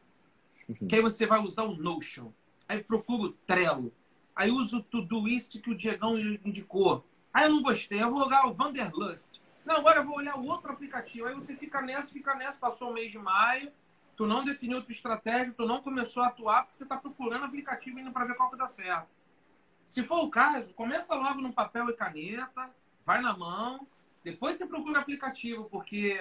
[0.69, 0.87] é.
[0.87, 2.31] que aí você vai usar o Notion,
[2.69, 3.93] aí procura o Trello,
[4.37, 7.05] aí usa o Todoist que o Diegão indicou.
[7.33, 9.41] Aí eu não gostei, eu vou olhar o Vanderlust.
[9.71, 11.29] Não, agora eu vou olhar o outro aplicativo.
[11.29, 13.71] Aí você fica nessa, fica nessa, passou o mês de maio,
[14.17, 18.01] tu não definiu tua estratégia, tu não começou a atuar porque você está procurando aplicativo
[18.01, 19.07] indo para ver qual que dá certo.
[19.87, 22.69] Se for o caso, começa logo no papel e caneta,
[23.05, 23.87] vai na mão,
[24.25, 26.19] depois você procura aplicativo, porque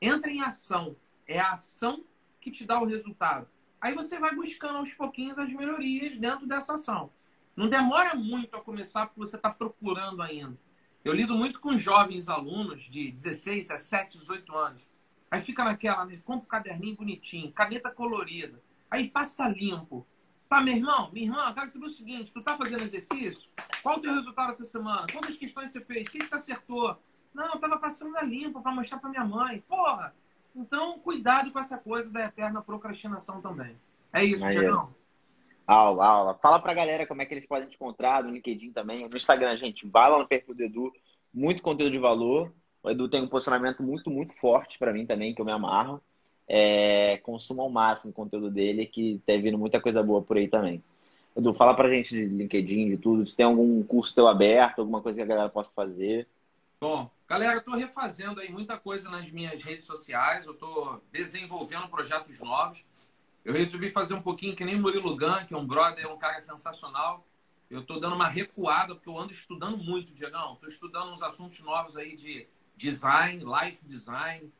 [0.00, 0.96] entra em ação.
[1.26, 2.06] É a ação
[2.40, 3.46] que te dá o resultado.
[3.78, 7.12] Aí você vai buscando aos pouquinhos as melhorias dentro dessa ação.
[7.54, 10.56] Não demora muito a começar porque você está procurando ainda.
[11.04, 14.82] Eu lido muito com jovens alunos de 16, 17, 18 anos.
[15.30, 16.20] Aí fica naquela, né?
[16.24, 18.60] compra um caderninho bonitinho, caneta colorida.
[18.90, 20.06] Aí passa limpo.
[20.48, 23.50] Tá, meu irmão, minha irmã, quero saber o seguinte: tu tá fazendo exercício?
[23.82, 25.06] Qual o teu resultado essa semana?
[25.12, 26.08] Quantas questões você fez?
[26.08, 26.98] O que você acertou?
[27.34, 29.62] Não, eu tava passando a limpo para mostrar para minha mãe.
[29.68, 30.14] Porra!
[30.56, 33.78] Então, cuidado com essa coisa da eterna procrastinação também.
[34.12, 34.94] É isso, Tiagão.
[35.68, 36.34] Aula, aula.
[36.42, 39.06] Fala pra galera como é que eles podem te encontrar no LinkedIn também.
[39.06, 40.90] No Instagram, gente, vai lá no perfil do Edu.
[41.32, 42.50] Muito conteúdo de valor.
[42.82, 46.00] O Edu tem um posicionamento muito, muito forte para mim também, que eu me amarro.
[46.48, 50.82] É, ao máximo o conteúdo dele, que tem vindo muita coisa boa por aí também.
[51.36, 53.26] Edu, fala pra gente de LinkedIn, de tudo.
[53.26, 56.26] Se tem algum curso teu aberto, alguma coisa que a galera possa fazer.
[56.80, 61.88] Bom, galera, eu estou refazendo aí muita coisa nas minhas redes sociais, eu estou desenvolvendo
[61.88, 62.86] projetos novos.
[63.48, 66.18] Eu resolvi fazer um pouquinho que nem Murilo Gun, que é um brother, é um
[66.18, 67.26] cara sensacional.
[67.70, 70.52] Eu estou dando uma recuada, porque eu ando estudando muito, Diegão.
[70.52, 72.46] Estou estudando uns assuntos novos aí de
[72.76, 74.52] design, life design.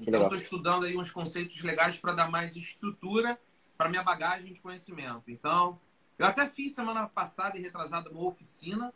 [0.00, 3.38] Então, estou estudando aí uns conceitos legais para dar mais estrutura
[3.78, 5.22] para minha bagagem de conhecimento.
[5.28, 5.78] Então,
[6.18, 8.92] eu até fiz semana passada e retrasada uma oficina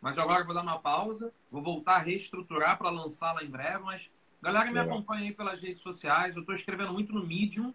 [0.00, 3.80] mas agora vou dar uma pausa, vou voltar a reestruturar para lançá-la em breve.
[3.80, 4.08] Mas
[4.40, 6.36] galera me acompanha aí pelas redes sociais.
[6.36, 7.74] Eu estou escrevendo muito no Medium.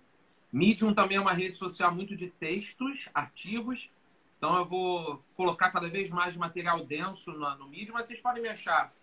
[0.53, 3.89] Medium também é uma rede social muito de textos, artigos.
[4.37, 8.43] Então eu vou colocar cada vez mais material denso no, no Medium, mas vocês podem
[8.43, 8.93] me achar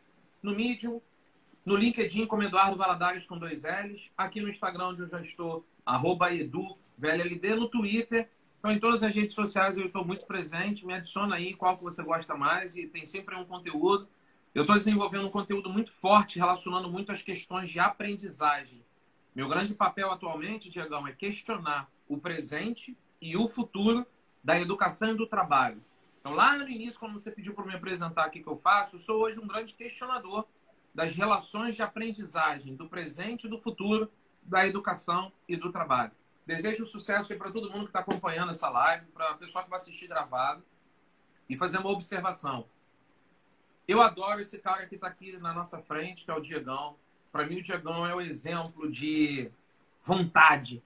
[0.42, 1.02] no Medium,
[1.66, 5.66] no LinkedIn como Eduardo Valadares com dois L's, aqui no Instagram onde eu já estou,
[5.84, 8.28] arroba edu, VLLD, no Twitter,
[8.60, 10.84] então, em todas as redes sociais eu estou muito presente.
[10.86, 14.06] Me adiciona aí qual que você gosta mais e tem sempre um conteúdo.
[14.54, 18.84] Eu estou desenvolvendo um conteúdo muito forte, relacionando muito as questões de aprendizagem.
[19.34, 24.06] Meu grande papel atualmente, Diegão, é questionar o presente e o futuro
[24.42, 25.82] da educação e do trabalho.
[26.20, 29.00] Então, lá no início, quando você pediu para me apresentar o que eu faço, eu
[29.00, 30.46] sou hoje um grande questionador
[30.94, 34.10] das relações de aprendizagem do presente e do futuro
[34.42, 36.12] da educação e do trabalho.
[36.44, 39.78] Desejo sucesso para todo mundo que está acompanhando essa live, para o pessoal que vai
[39.78, 40.64] assistir gravado.
[41.48, 42.68] E fazer uma observação.
[43.86, 46.96] Eu adoro esse cara que está aqui na nossa frente, que é o Diegão.
[47.32, 49.50] Para mim, o Diegão é o exemplo de
[50.02, 50.82] vontade.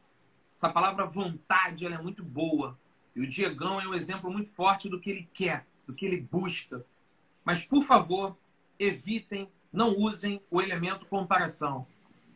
[0.55, 2.78] Essa palavra vontade ela é muito boa.
[3.14, 6.20] E o Diegão é um exemplo muito forte do que ele quer, do que ele
[6.20, 6.84] busca.
[7.45, 8.36] Mas, por favor,
[8.78, 11.86] evitem, não usem o elemento comparação.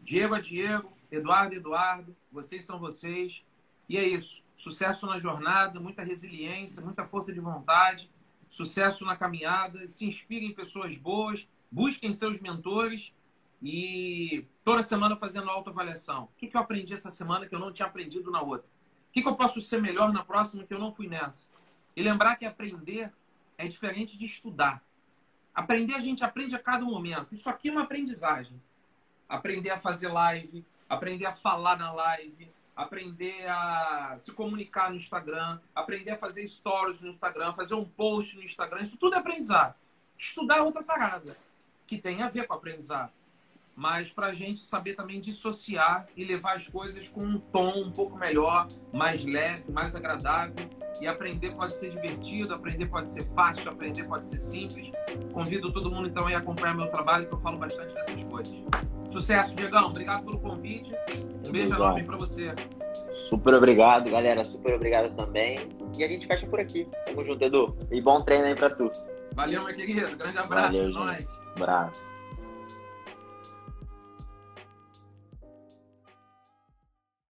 [0.03, 3.43] Diego é Diego, Eduardo, Eduardo, vocês são vocês.
[3.89, 4.43] E é isso.
[4.55, 8.11] Sucesso na jornada, muita resiliência, muita força de vontade,
[8.47, 9.89] sucesso na caminhada.
[9.89, 13.13] Se inspirem em pessoas boas, busquem seus mentores
[13.63, 16.25] e toda semana fazendo autoavaliação.
[16.25, 18.67] O que, que eu aprendi essa semana que eu não tinha aprendido na outra?
[19.09, 21.51] O que, que eu posso ser melhor na próxima que eu não fui nessa?
[21.97, 23.13] E lembrar que aprender
[23.57, 24.83] é diferente de estudar.
[25.55, 27.35] Aprender a gente aprende a cada momento.
[27.35, 28.63] Isso aqui é uma aprendizagem.
[29.29, 35.59] Aprender a fazer live, aprender a falar na live, aprender a se comunicar no Instagram,
[35.75, 38.83] aprender a fazer stories no Instagram, fazer um post no Instagram.
[38.83, 39.75] Isso tudo é aprendizado.
[40.17, 41.37] Estudar é outra parada.
[41.87, 43.18] que tem a ver com aprendizado
[43.79, 47.93] mas para a gente saber também dissociar e levar as coisas com um tom um
[47.93, 50.69] pouco melhor, mais leve, mais agradável.
[51.01, 54.91] E aprender pode ser divertido, aprender pode ser fácil, aprender pode ser simples.
[55.33, 58.57] Convido todo mundo então a acompanhar meu trabalho, que eu falo bastante dessas coisas.
[59.09, 59.87] Sucesso, Diegão.
[59.91, 60.91] Obrigado pelo convite.
[61.47, 62.53] Um beijo enorme para você.
[63.15, 64.45] Super obrigado, galera.
[64.45, 65.69] Super obrigado também.
[65.97, 66.89] E a gente fecha por aqui.
[67.07, 67.77] Tamo junto, Edu.
[67.93, 68.91] E bom treino aí pra tu.
[69.37, 70.17] Valeu, meu querido.
[70.17, 70.67] Grande abraço.
[70.67, 71.25] Valeu, nóis.
[71.55, 72.18] Abraço.